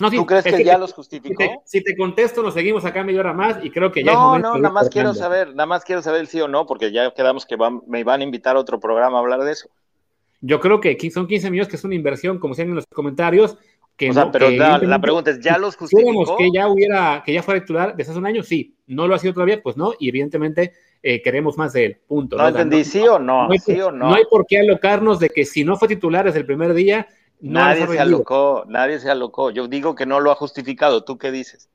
[0.00, 1.44] no, ¿Tú crees que, ya los justificó?
[1.66, 4.14] Si te, contesto, nos seguimos acá media hora más y creo que ya.
[4.14, 6.90] No, no, nada más quiero saber, nada más quiero saber el sí o no, porque
[6.90, 9.68] ya quedamos que me van a invitar a otro programa a hablar de eso.
[10.40, 13.58] Yo creo que son 15 millones, que es una inversión, como decían en los comentarios.
[14.00, 16.38] Que o sea, pero la, pregunta es, ¿ya los justificó?
[16.38, 18.74] que ya hubiera, que ya fuera titular desde hace un año, sí.
[18.86, 20.72] No lo ha sido todavía, pues no, y evidentemente
[21.02, 21.98] eh, queremos más de él.
[22.08, 22.38] Punto.
[22.38, 24.08] No, entendí, sí o no, no hay, sí o no.
[24.08, 27.08] No hay por qué alocarnos de que si no fue titular desde el primer día,
[27.42, 29.50] nadie se alocó, nadie se alocó.
[29.50, 31.04] Yo digo que no lo ha justificado.
[31.04, 31.68] ¿Tú qué dices?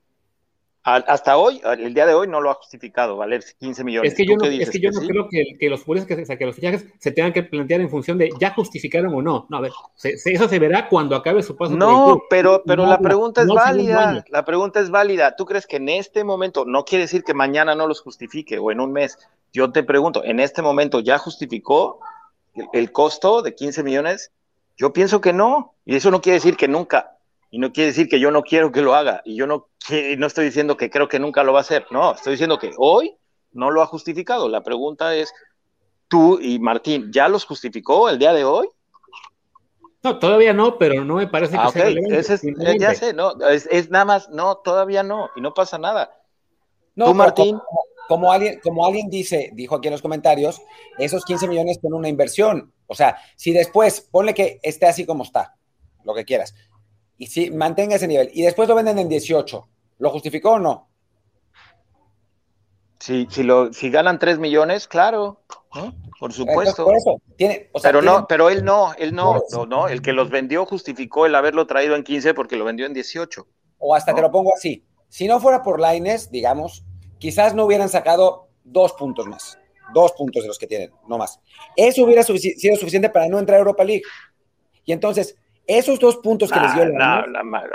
[0.85, 4.11] Hasta hoy, el día de hoy, no lo ha justificado, valer 15 millones.
[4.11, 6.55] Es que yo no, es que yo no creo que, que los que, que, los
[6.55, 9.47] fichajes se tengan que plantear en función de ya justificaron o no.
[9.49, 9.71] No, a ver,
[10.03, 11.75] eso se verá cuando acabe su paso.
[11.75, 14.23] No, pero, pero la pregunta es válida.
[14.29, 15.35] La pregunta es válida.
[15.35, 18.71] ¿Tú crees que en este momento, no quiere decir que mañana no los justifique o
[18.71, 19.17] en un mes?
[19.51, 21.99] Yo te pregunto, ¿en este momento ya justificó
[22.53, 24.31] el, el costo de 15 millones?
[24.77, 25.73] Yo pienso que no.
[25.83, 27.14] Y eso no quiere decir que nunca
[27.55, 29.69] y no quiere decir que yo no quiero que lo haga y yo no,
[30.17, 32.73] no estoy diciendo que creo que nunca lo va a hacer, no, estoy diciendo que
[32.77, 33.15] hoy
[33.53, 34.49] no lo ha justificado.
[34.49, 35.33] La pregunta es,
[36.09, 38.67] tú y Martín, ¿ya los justificó el día de hoy?
[40.03, 43.89] No, todavía no, pero no me parece que ah, sea eh, Ya sé, no, es,
[43.89, 46.11] nada más, no, todavía no, y no pasa nada.
[46.93, 47.57] No, tú, Martín.
[48.09, 50.61] Como, alguien, como alguien dice, dijo aquí en los comentarios,
[50.97, 52.73] esos 15 millones son una inversión.
[52.85, 55.55] O sea, si después, ponle que esté así como está,
[56.03, 56.53] lo que quieras,
[57.17, 58.29] y si mantenga ese nivel.
[58.33, 59.67] Y después lo venden en 18.
[59.99, 60.89] ¿Lo justificó o no?
[62.99, 65.41] Si, si, lo, si ganan 3 millones, claro,
[66.19, 66.87] por supuesto.
[67.37, 71.25] Tiene, pero no, pero él no, él no, no, no, el que los vendió justificó
[71.25, 73.47] el haberlo traído en 15 porque lo vendió en 18.
[73.79, 74.85] O hasta te lo pongo así.
[75.09, 76.83] Si no fuera por Laines, digamos,
[77.19, 79.59] quizás no hubieran sacado dos puntos más.
[79.93, 81.39] Dos puntos de los que tienen, no más.
[81.75, 84.03] Eso hubiera sido suficiente para no entrar a Europa League.
[84.83, 85.37] Y entonces,
[85.67, 87.25] esos dos puntos que les dio la,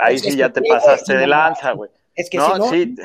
[0.01, 1.89] Ahí sí ya te pasaste de lanza, güey.
[2.15, 2.95] Es que no, sí,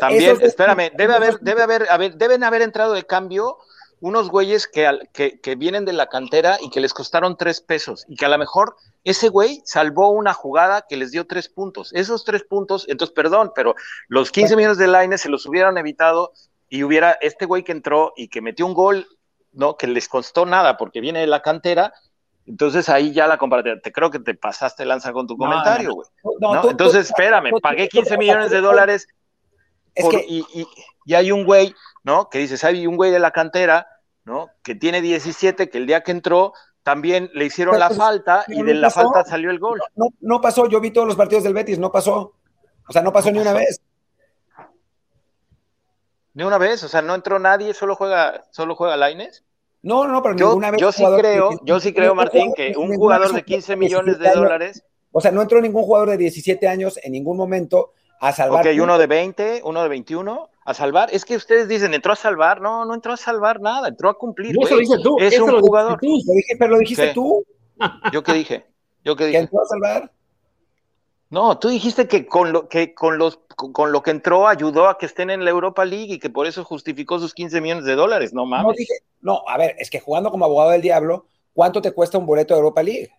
[0.00, 3.58] también, espérame, debe haber, debe haber, deben haber entrado de cambio
[4.00, 8.04] unos güeyes que, que, que, vienen de la cantera y que les costaron tres pesos
[8.08, 11.92] y que a lo mejor ese güey salvó una jugada que les dio tres puntos.
[11.94, 13.74] Esos tres puntos, entonces, perdón, pero
[14.08, 16.32] los 15 millones de Laines se los hubieran evitado
[16.68, 19.06] y hubiera este güey que entró y que metió un gol,
[19.52, 19.76] ¿no?
[19.76, 21.92] Que les costó nada porque viene de la cantera
[22.46, 26.08] entonces ahí ya la comparativa, te creo que te pasaste lanza con tu comentario, güey.
[26.40, 29.08] No, Entonces, espérame, pagué 15 millones de dólares
[29.96, 32.28] y, hay un güey, ¿no?
[32.28, 33.86] Que dices, hay un güey de la cantera,
[34.24, 34.48] ¿no?
[34.62, 38.74] Que tiene 17, que el día que entró también le hicieron la falta y de
[38.74, 39.80] la falta salió el gol.
[39.94, 42.34] No, no pasó, yo vi todos los partidos del Betis, no pasó.
[42.86, 43.80] O sea, no pasó ni una vez.
[46.34, 49.44] Ni una vez, o sea, no entró nadie, solo juega, solo juega Laines.
[49.84, 50.80] No, no, pero yo, ninguna vez.
[50.80, 54.82] Yo sí creo, yo sí creo, Martín, que un jugador de 15 millones de dólares.
[55.12, 58.66] O sea, no entró ningún jugador de 17 años en ningún momento a salvar.
[58.66, 61.10] Ok, uno de 20, uno de 21 a salvar.
[61.12, 62.62] Es que ustedes dicen, entró a salvar.
[62.62, 64.56] No, no entró a salvar nada, entró a cumplir.
[64.60, 65.18] eso lo tú.
[65.20, 65.98] Es un jugador.
[66.02, 67.44] Lo dije, pero lo dijiste tú.
[68.12, 68.64] ¿Yo qué dije?
[69.04, 69.38] ¿Yo qué dije?
[69.38, 70.12] ¿Que entró a salvar?
[71.34, 74.98] No, tú dijiste que con lo que con los con lo que entró ayudó a
[74.98, 77.96] que estén en la Europa League y que por eso justificó sus 15 millones de
[77.96, 78.66] dólares, no mames.
[78.66, 82.18] No, dije, no, a ver, es que jugando como abogado del diablo, ¿cuánto te cuesta
[82.18, 83.10] un boleto de Europa League?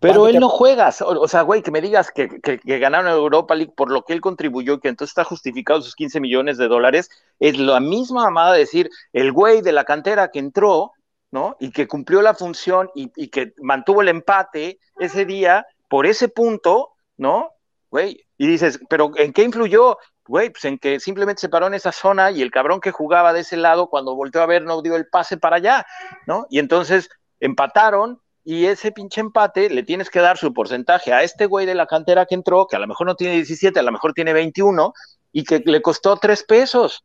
[0.00, 3.54] Pero él no juega, o, sea, güey, que me digas que, que, que, ganaron Europa
[3.54, 6.66] League por lo que él contribuyó y que entonces está justificado sus 15 millones de
[6.66, 10.90] dólares, es la misma amada de decir, el güey de la cantera que entró,
[11.30, 11.56] ¿no?
[11.60, 16.28] Y que cumplió la función y, y que mantuvo el empate ese día, por ese
[16.28, 17.50] punto, ¿no?
[17.90, 19.98] Güey, y dices, pero ¿en qué influyó?
[20.26, 23.32] Güey, pues en que simplemente se paró en esa zona y el cabrón que jugaba
[23.32, 25.86] de ese lado, cuando volteó a ver, no dio el pase para allá,
[26.26, 26.46] ¿no?
[26.50, 27.08] Y entonces
[27.40, 31.74] empataron y ese pinche empate le tienes que dar su porcentaje a este güey de
[31.74, 34.32] la cantera que entró, que a lo mejor no tiene 17, a lo mejor tiene
[34.32, 34.92] 21,
[35.32, 37.04] y que le costó tres pesos.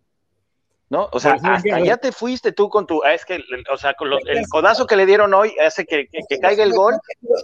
[0.94, 1.10] ¿No?
[1.12, 3.39] O sea, hasta ya te fuiste tú con tu, ah, es que,
[3.74, 6.08] o sea, con el codazo que le dieron hoy hace que,
[6.39, 6.94] caiga el gol,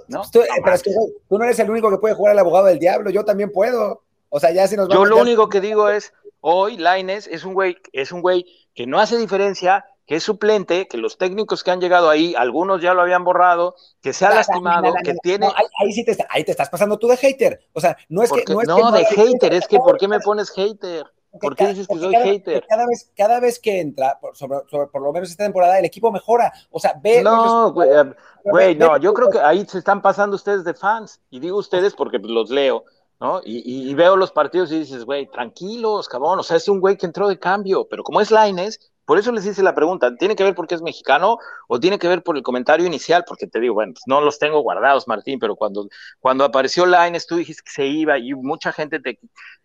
[0.07, 0.21] ¿no?
[0.31, 0.91] pero es que
[1.27, 4.03] tú no eres el único que puede jugar al abogado del diablo, yo también puedo.
[4.29, 7.55] O sea, ya si nos Yo lo único que digo es, hoy Laines es un
[7.55, 8.45] güey, es un güey
[8.75, 12.83] que no hace diferencia, que es suplente, que los técnicos que han llegado ahí, algunos
[12.83, 15.47] ya lo habían borrado, que se ha lastimado, que tiene.
[15.79, 17.61] ahí, sí te, ahí te estás pasando tú de hater.
[17.73, 18.43] O sea, no es que.
[18.53, 21.07] No, es no de hater, es que ¿por qué me pones hater?
[21.39, 22.65] ¿Por qué dices que soy hater?
[22.67, 26.11] Cada vez, cada vez que entra, por, sobre, por lo menos esta temporada, el equipo
[26.11, 26.51] mejora.
[26.71, 27.21] O sea, ve.
[27.21, 31.21] No, güey, no, yo creo que ahí se están pasando ustedes de fans.
[31.29, 32.83] Y digo ustedes porque los leo,
[33.19, 33.41] ¿no?
[33.45, 36.39] Y, y veo los partidos y dices, güey, tranquilos, cabrón.
[36.39, 39.31] O sea, es un güey que entró de cambio, pero como es Laines, por eso
[39.31, 42.37] les hice la pregunta, ¿tiene que ver porque es mexicano o tiene que ver por
[42.37, 43.23] el comentario inicial?
[43.27, 47.25] Porque te digo, bueno, pues no los tengo guardados, Martín, pero cuando, cuando apareció Lines,
[47.25, 49.17] tú dijiste que se iba y mucha gente te,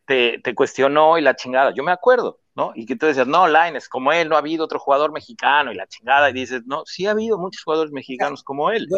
[0.05, 1.73] te, cuestionó y la chingada.
[1.75, 2.73] Yo me acuerdo, ¿no?
[2.75, 5.77] Y que tú decías, no, Lines, como él, no ha habido otro jugador mexicano y
[5.77, 6.31] la chingada.
[6.31, 8.89] Y dices, no, sí ha habido muchos jugadores mexicanos como él.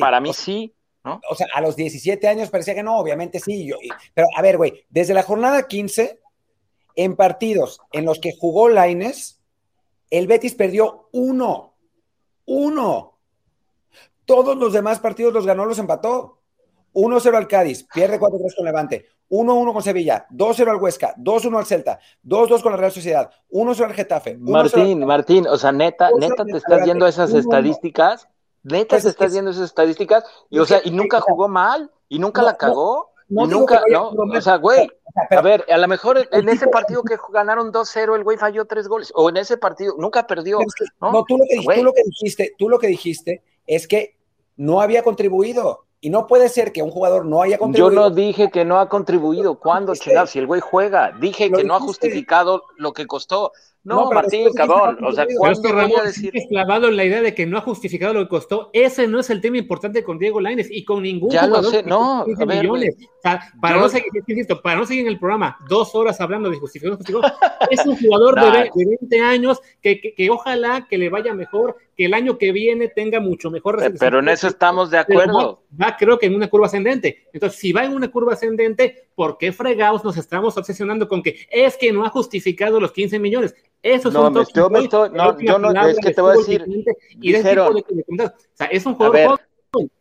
[0.00, 0.74] Para mí sí.
[1.02, 1.18] ¿No?
[1.30, 3.66] O sea, a los 17 años parecía que no, obviamente sí.
[3.66, 3.76] Yo,
[4.12, 6.20] pero a ver, güey, desde la jornada 15,
[6.94, 9.40] en partidos en los que jugó Laines,
[10.10, 11.74] el Betis perdió uno.
[12.44, 13.18] Uno.
[14.26, 16.39] Todos los demás partidos los ganó, los empató.
[16.94, 19.06] 1-0 al Cádiz, pierde 4-3 con Levante.
[19.30, 23.84] 1-1 con Sevilla, 2-0 al Huesca, 2-1 al Celta, 2-2 con la Real Sociedad, 1-0
[23.84, 24.36] al Getafe.
[24.36, 28.28] Martín, Martín, o sea, neta, neta te estás yendo a esas estadísticas,
[28.64, 32.18] neta te estás yendo a esas estadísticas, y o sea, y nunca jugó mal, y
[32.18, 34.90] nunca la cagó, y nunca, no, o sea, güey,
[35.30, 38.88] a ver, a lo mejor en ese partido que ganaron 2-0, el güey falló tres
[38.88, 40.58] goles, o en ese partido, nunca perdió.
[41.00, 44.16] No, tú, lo que, tú lo que dijiste, tú lo que dijiste es que
[44.56, 45.86] no había contribuido.
[46.02, 47.94] Y no puede ser que un jugador no haya contribuido.
[47.94, 49.58] Yo no dije que no ha contribuido.
[49.58, 50.26] ¿Cuándo, chingado?
[50.26, 53.52] Si el güey juega, dije que no ha justificado lo que costó.
[53.82, 54.98] No, Martín, cabrón.
[55.02, 56.32] O sea, ¿cuándo voy a decir?
[56.48, 58.70] clavado en la idea de que no ha justificado lo que costó.
[58.72, 61.82] Ese no es el tema importante con Diego Lainez y con ningún ya Lo sé.
[61.82, 62.96] No, a ver, millones.
[63.00, 66.50] O sea, para, no seguir, insisto, para no seguir en el programa dos horas hablando
[66.50, 67.22] de justificación,
[67.70, 72.14] es un jugador de, 20 años que, que, ojalá que le vaya mejor, que el
[72.14, 75.62] año que viene tenga mucho mejor Pero en eso estamos de acuerdo.
[75.80, 77.28] Va, creo que en una curva ascendente.
[77.32, 81.46] Entonces, si va en una curva ascendente, ¿por qué fregados nos estamos obsesionando con que
[81.50, 83.54] es que no ha justificado los 15 millones?
[83.82, 86.64] Eso no, me estoy, no, yo no, es que te voy a decir.
[87.20, 89.38] Y dijeron, de, o sea, es un jugador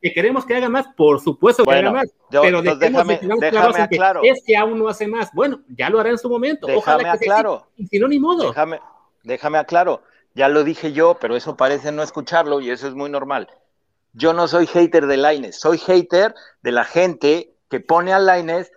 [0.01, 4.21] que queremos que haga más, por supuesto que haga más, pero déjame, déjame aclaro.
[4.23, 5.31] es que aún no hace más.
[5.33, 6.67] Bueno, ya lo hará en su momento.
[6.67, 7.67] Déjame Ojalá que aclaro.
[7.75, 8.47] y si no, ni modo.
[8.47, 8.79] Déjame,
[9.23, 10.01] déjame aclaro.
[10.33, 13.49] Ya lo dije yo, pero eso parece no escucharlo y eso es muy normal.
[14.13, 18.71] Yo no soy hater de Laines, soy hater de la gente que pone a Laines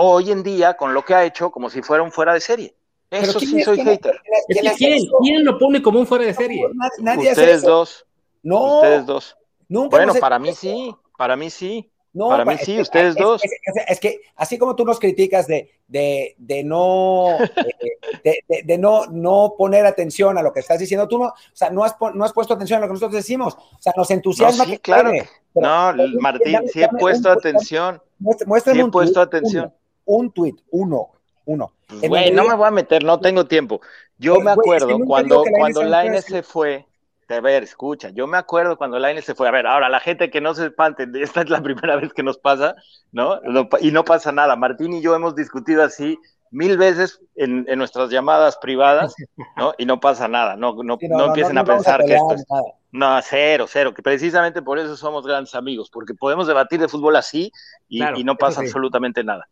[0.00, 2.74] hoy en día con lo que ha hecho como si fuera un fuera de serie.
[3.10, 4.20] Eso sí soy hater.
[4.76, 6.60] ¿quién, lo pone como un fuera de serie?
[7.16, 8.06] Ustedes dos.
[8.42, 8.76] No.
[8.76, 9.36] Ustedes dos.
[9.68, 11.90] bueno, para mí sí, para mí sí.
[12.12, 13.42] No, para mí sí, ustedes dos.
[13.86, 17.36] Es, que así como tú nos criticas de, de, de no
[18.24, 21.70] de, de, no, no poner atención a lo que estás diciendo, tú no, o sea,
[21.70, 23.54] no has, no has puesto atención a lo que nosotros decimos.
[23.54, 24.64] O sea, nos entusiasma.
[24.64, 25.12] sí, claro.
[25.54, 28.02] no, Martín, sí he puesto atención.
[28.18, 29.72] sí he puesto atención.
[30.08, 31.10] Un tuit, uno,
[31.44, 31.72] uno.
[32.02, 33.82] Güey, no me voy a meter, no tengo tiempo.
[34.16, 36.86] Yo me acuerdo cuando, cuando Laine se fue,
[37.28, 40.30] a ver, escucha, yo me acuerdo cuando Laine se fue, a ver, ahora la gente
[40.30, 42.74] que no se espante, esta es la primera vez que nos pasa,
[43.12, 43.38] ¿no?
[43.80, 44.56] y no pasa nada.
[44.56, 46.18] Martín y yo hemos discutido así
[46.50, 49.14] mil veces en, nuestras llamadas privadas,
[49.58, 49.74] ¿no?
[49.76, 52.46] Y no pasa nada, no, no, no, empiecen a pensar que esto es...
[52.90, 57.16] No, cero, cero, que precisamente por eso somos grandes amigos, porque podemos debatir de fútbol
[57.16, 57.52] así
[57.86, 59.46] y, y no pasa absolutamente nada.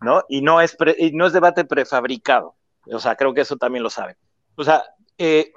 [0.00, 0.24] ¿No?
[0.28, 0.76] Y no es,
[1.12, 2.54] no es debate prefabricado.
[2.90, 4.16] O sea, creo que eso también lo saben.
[4.56, 4.82] O sea,
[5.16, 5.52] eh,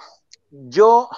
[0.52, 1.10] yo,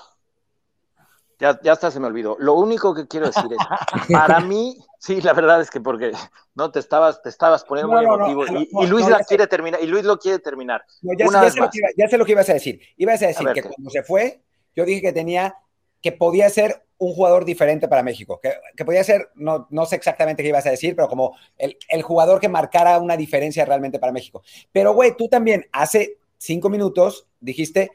[1.39, 2.38] ya, ya hasta se me olvidó.
[2.39, 3.57] Lo único que quiero decir es,
[4.11, 6.11] para mí, sí, la verdad es que porque
[6.55, 10.03] no te estabas, te estabas poniendo muy emotivo y, Luis la quiere terminar, y Luis
[10.03, 10.84] lo quiere terminar.
[11.01, 11.59] ya, sé,
[11.97, 12.80] ya, sé, lo que ibas a decir.
[12.97, 14.41] Ibas a decir que cuando se fue,
[14.76, 15.55] yo dije que tenía,
[16.04, 19.95] que podía ser un jugador diferente para México, que, que podía ser, no, no, sé
[19.95, 23.99] exactamente qué ibas a decir, pero como el, el, jugador que marcara una diferencia realmente
[23.99, 24.43] para México.
[24.72, 27.91] Pero, güey, tú también hace cinco minutos dijiste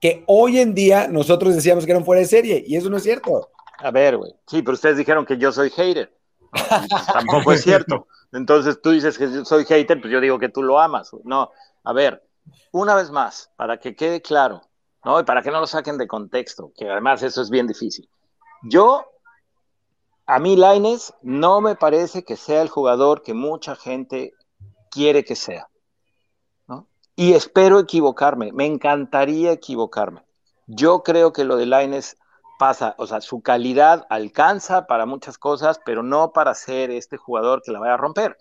[0.00, 3.04] que hoy en día nosotros decíamos que eran fuera de serie, y eso no es
[3.04, 3.50] cierto.
[3.78, 6.12] A ver, güey, sí, pero ustedes dijeron que yo soy hater.
[7.12, 8.06] Tampoco es cierto.
[8.32, 11.10] Entonces tú dices que yo soy hater, pues yo digo que tú lo amas.
[11.24, 11.50] No,
[11.84, 12.22] a ver,
[12.72, 14.62] una vez más, para que quede claro,
[15.04, 15.20] ¿no?
[15.20, 18.08] Y para que no lo saquen de contexto, que además eso es bien difícil.
[18.62, 19.04] Yo,
[20.26, 24.32] a mí Laines no me parece que sea el jugador que mucha gente
[24.90, 25.68] quiere que sea.
[26.66, 26.88] ¿no?
[27.16, 30.24] Y espero equivocarme, me encantaría equivocarme.
[30.66, 32.16] Yo creo que lo de Laines
[32.58, 37.62] pasa, o sea, su calidad alcanza para muchas cosas, pero no para ser este jugador
[37.62, 38.38] que la vaya a romper.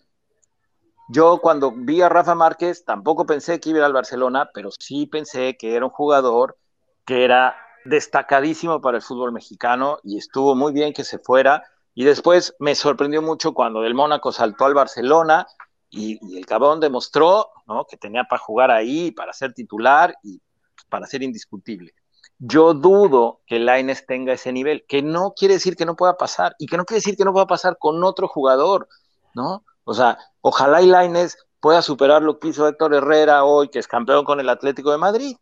[1.10, 5.58] Yo cuando vi a Rafa Márquez tampoco pensé que iba al Barcelona, pero sí pensé
[5.58, 6.58] que era un jugador
[7.06, 11.64] que era destacadísimo para el fútbol mexicano y estuvo muy bien que se fuera.
[11.94, 15.46] Y después me sorprendió mucho cuando del Mónaco saltó al Barcelona
[15.90, 17.50] y, el cabrón demostró
[17.90, 20.42] que tenía para jugar ahí, para ser titular y
[20.90, 21.94] para ser indiscutible.
[22.40, 26.56] Yo dudo que Laines tenga ese nivel, que no quiere decir que no pueda pasar
[26.58, 28.88] y que no quiere decir que no pueda pasar con otro jugador,
[29.34, 29.64] ¿no?
[29.84, 33.88] O sea, ojalá y Laines pueda superar lo que hizo Héctor Herrera hoy, que es
[33.88, 35.36] campeón con el Atlético de Madrid,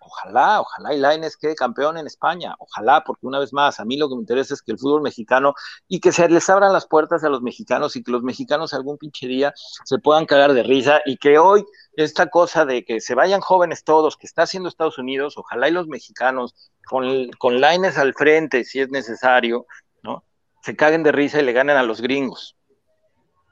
[0.00, 3.96] Ojalá, ojalá y Laines quede campeón en España, ojalá, porque una vez más, a mí
[3.96, 5.54] lo que me interesa es que el fútbol mexicano
[5.86, 8.98] y que se les abran las puertas a los mexicanos y que los mexicanos algún
[8.98, 11.64] pinche día se puedan cagar de risa y que hoy
[11.94, 15.72] esta cosa de que se vayan jóvenes todos, que está haciendo Estados Unidos, ojalá y
[15.72, 16.54] los mexicanos
[16.86, 19.66] con, con al frente, si es necesario,
[20.02, 20.24] ¿no?
[20.62, 22.57] Se caguen de risa y le ganen a los gringos.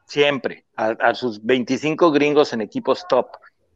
[0.07, 3.29] Siempre, a, sus 25 gringos en equipos top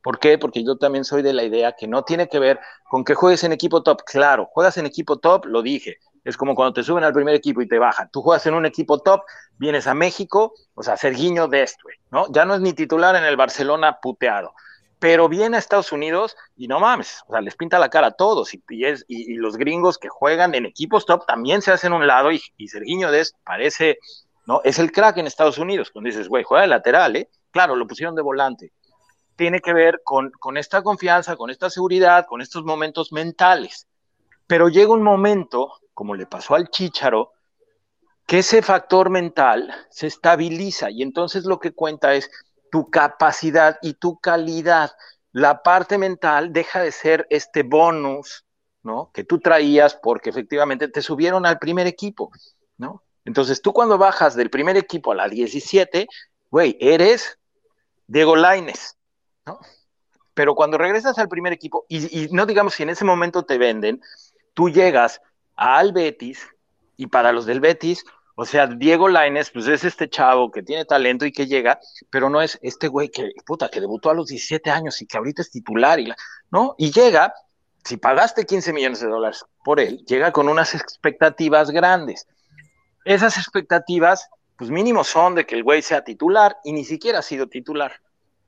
[0.02, 0.38] ¿Por qué?
[0.38, 2.58] Porque yo también soy de la idea que no tiene que ver
[2.88, 4.02] con que juegues en equipo top.
[4.04, 7.62] Claro, juegas en equipo top, lo dije, Es como cuando te suben al primer equipo
[7.62, 8.10] y te bajan.
[8.10, 9.22] Tú juegas en un equipo top,
[9.58, 12.26] vienes a México, o sea, Sergiño de esto, ¿no?
[12.30, 14.52] Ya no es ni titular en el Barcelona puteado,
[14.98, 18.12] pero viene a Estados Unidos y no mames, o sea, les pinta la cara a
[18.12, 18.62] todos y,
[19.08, 23.10] y, los gringos que juegan en equipos top también se hacen un lado y, Sergiño
[23.10, 23.98] Dest parece,
[24.50, 24.60] ¿no?
[24.64, 27.30] Es el crack en Estados Unidos, cuando dices, güey, juega de lateral, ¿eh?
[27.52, 28.72] Claro, lo pusieron de volante.
[29.36, 33.86] Tiene que ver con, esta confianza, con esta seguridad, con estos momentos mentales.
[34.48, 37.30] Pero llega un momento, como le pasó al Chícharo,
[38.26, 42.28] que ese factor mental se estabiliza y entonces lo que cuenta es
[42.72, 44.90] tu capacidad y tu calidad.
[45.30, 48.44] La parte mental deja de ser este bonus,
[48.82, 49.12] ¿no?
[49.14, 52.32] Que tú traías porque efectivamente te subieron al primer equipo.
[53.24, 56.06] Entonces tú cuando bajas del primer equipo a la 17,
[56.50, 57.38] güey, eres
[58.06, 58.96] Diego Laines,
[59.46, 59.60] ¿no?
[60.34, 64.00] Pero cuando regresas al primer equipo, y, no digamos si en ese momento te venden,
[64.54, 65.20] tú llegas
[65.54, 66.46] al Betis,
[66.96, 68.04] y para los del Betis,
[68.36, 72.30] o sea, Diego Laines, pues es este chavo que tiene talento y que llega, pero
[72.30, 75.42] no es este güey que, puta, que debutó a los 17 años y que ahorita
[75.42, 76.16] es titular, y la,
[76.50, 76.74] ¿no?
[76.78, 77.34] Y llega,
[77.84, 82.26] si pagaste 15 millones de dólares por él, llega con unas expectativas grandes.
[83.04, 87.22] Esas expectativas, pues mínimo son de que el güey sea titular y ni siquiera ha
[87.22, 87.92] sido titular.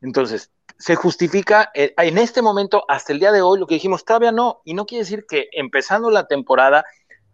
[0.00, 4.05] Entonces, se justifica eh, en este momento, hasta el día de hoy, lo que dijimos,
[4.05, 6.84] todavía no, y no quiere decir que empezando la temporada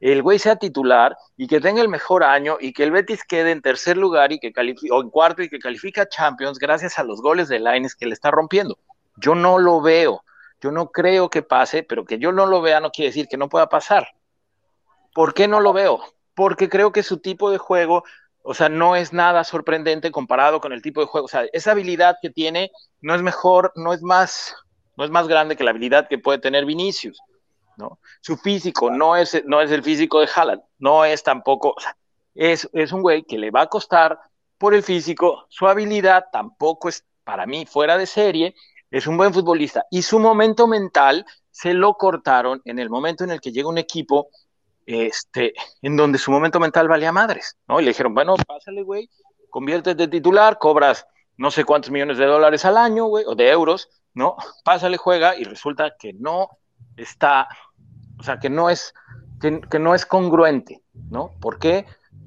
[0.01, 3.51] el güey sea titular y que tenga el mejor año y que el Betis quede
[3.51, 7.05] en tercer lugar y que califique, o en cuarto y que califica Champions gracias a
[7.05, 8.79] los goles de Laines que le está rompiendo.
[9.17, 10.23] Yo no lo veo,
[10.61, 13.37] yo no creo que pase, pero que yo no lo vea no quiere decir que
[13.37, 14.09] no pueda pasar.
[15.15, 16.01] ¿Por qué no lo veo?
[16.39, 18.05] Porque creo que su tipo de juego,
[18.43, 21.73] o sea, no es nada sorprendente comparado con el tipo de juego, o sea, esa
[21.73, 22.71] habilidad que tiene
[23.01, 24.55] no es mejor, no es más,
[24.97, 27.19] no es más grande que la habilidad que puede tener Vinicius.
[27.77, 27.99] ¿no?
[28.21, 31.75] Su físico no es, no es el físico de Haaland, no es tampoco,
[32.37, 34.17] es, es un güey que le va a costar
[34.59, 38.55] por el físico, su habilidad tampoco es para mí fuera de serie,
[38.93, 43.33] es un buen futbolista y su momento mental se lo cortaron en el momento en
[43.33, 44.29] el que llega un equipo
[44.89, 47.81] este, en donde su momento mental valía madres, ¿no?
[47.81, 49.09] Y le dijeron, bueno, pásale, güey,
[49.51, 53.89] conviértete titular, cobras no sé cuántos millones de dólares al año, güey, o de euros,
[54.15, 54.37] ¿no?
[54.65, 56.49] Pásale, juega, y resulta que no
[56.97, 57.49] está
[58.19, 58.95] o sea, que no es,
[59.41, 61.33] que, no es congruente, ¿no?
[61.41, 61.87] ¿Por qué?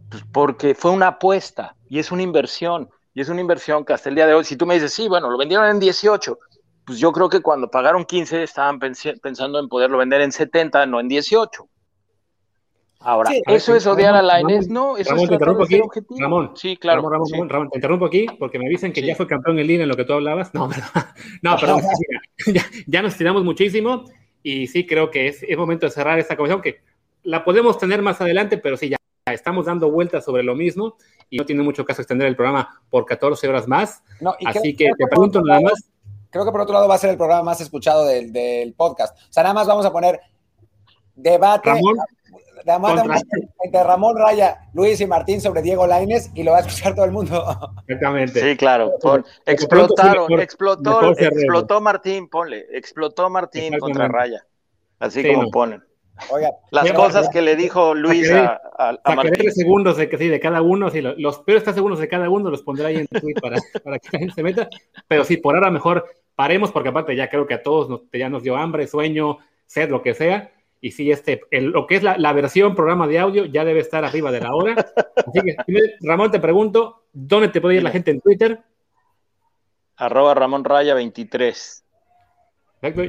[0.09, 4.09] Pues porque fue una apuesta y es una inversión, y es una inversión que hasta
[4.09, 6.39] el día de hoy, si tú me dices, sí, bueno, lo vendieron en 18,
[6.85, 10.99] pues yo creo que cuando pagaron 15 estaban pensando en poderlo vender en 70, no
[10.99, 11.67] en 18.
[13.03, 14.67] Ahora, ¿eso es odiar a Lainez?
[14.67, 15.81] No, eso Ramón, es te interrumpo aquí.
[16.19, 17.09] Ramón, sí, claro.
[17.09, 19.89] Ramón, Ramón, te interrumpo aquí porque me dicen que ya fue campeón en línea en
[19.89, 20.53] lo que tú hablabas.
[20.53, 20.69] No,
[21.41, 21.81] no, perdón,
[22.53, 24.05] ya, ya, nos tiramos muchísimo
[24.43, 26.81] y sí creo que es, momento de cerrar esta conversación, que
[27.23, 30.95] la podemos tener más adelante, pero sí, ya estamos dando vueltas sobre lo mismo
[31.29, 34.03] y no tiene mucho caso extender el programa por 14 horas más.
[34.45, 35.89] Así que te pregunto nada más.
[36.29, 39.17] Creo que por otro lado va a ser el programa más escuchado del, del podcast.
[39.17, 40.19] O sea, nada más vamos a poner
[41.15, 41.69] debate.
[41.69, 41.97] Ramón,
[42.65, 47.05] entre Ramón Raya, Luis y Martín sobre Diego Laines y lo va a escuchar todo
[47.05, 47.45] el mundo.
[47.87, 48.39] Exactamente.
[48.41, 48.91] Sí, claro.
[49.45, 54.45] explotaron, explotó, explotó Martín, ponle, explotó Martín contra Raya.
[54.99, 55.83] Así como ponen.
[56.69, 59.51] las cosas que le dijo Luis a, a, Martín.
[59.51, 62.85] segundos de, de cada uno, sí, los peores tres segundos de cada uno los pondré
[62.85, 64.69] ahí en tweet para, para que la gente se meta.
[65.07, 66.05] Pero sí, por ahora mejor
[66.35, 69.89] paremos, porque aparte ya creo que a todos nos, ya nos dio hambre, sueño, sed,
[69.89, 70.51] lo que sea
[70.83, 74.31] y sí, este, lo que es la, versión programa de audio ya debe estar arriba
[74.31, 74.73] de la hora.
[75.15, 75.55] Así que,
[76.01, 78.63] Ramón, te pregunto, ¿dónde te puede ir la gente en Twitter?
[79.95, 81.85] Arroba Ramón Raya 23.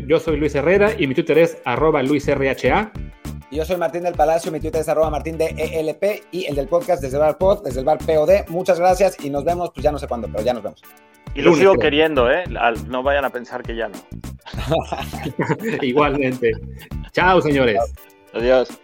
[0.06, 2.92] Yo soy Luis Herrera y mi Twitter es arroba LuisRHA.
[3.50, 6.68] Yo soy Martín del Palacio, mi Twitter es arroba Martín de ELP y el del
[6.68, 8.48] podcast desde el bar pod, desde el bar POD.
[8.48, 10.82] Muchas gracias y nos vemos, pues ya no sé cuándo, pero ya nos vemos.
[11.34, 12.44] Y lo sigo queriendo, ¿eh?
[12.88, 13.98] No vayan a pensar que ya no.
[15.82, 16.52] Igualmente.
[17.12, 17.78] Chao, señores.
[18.32, 18.81] Adiós.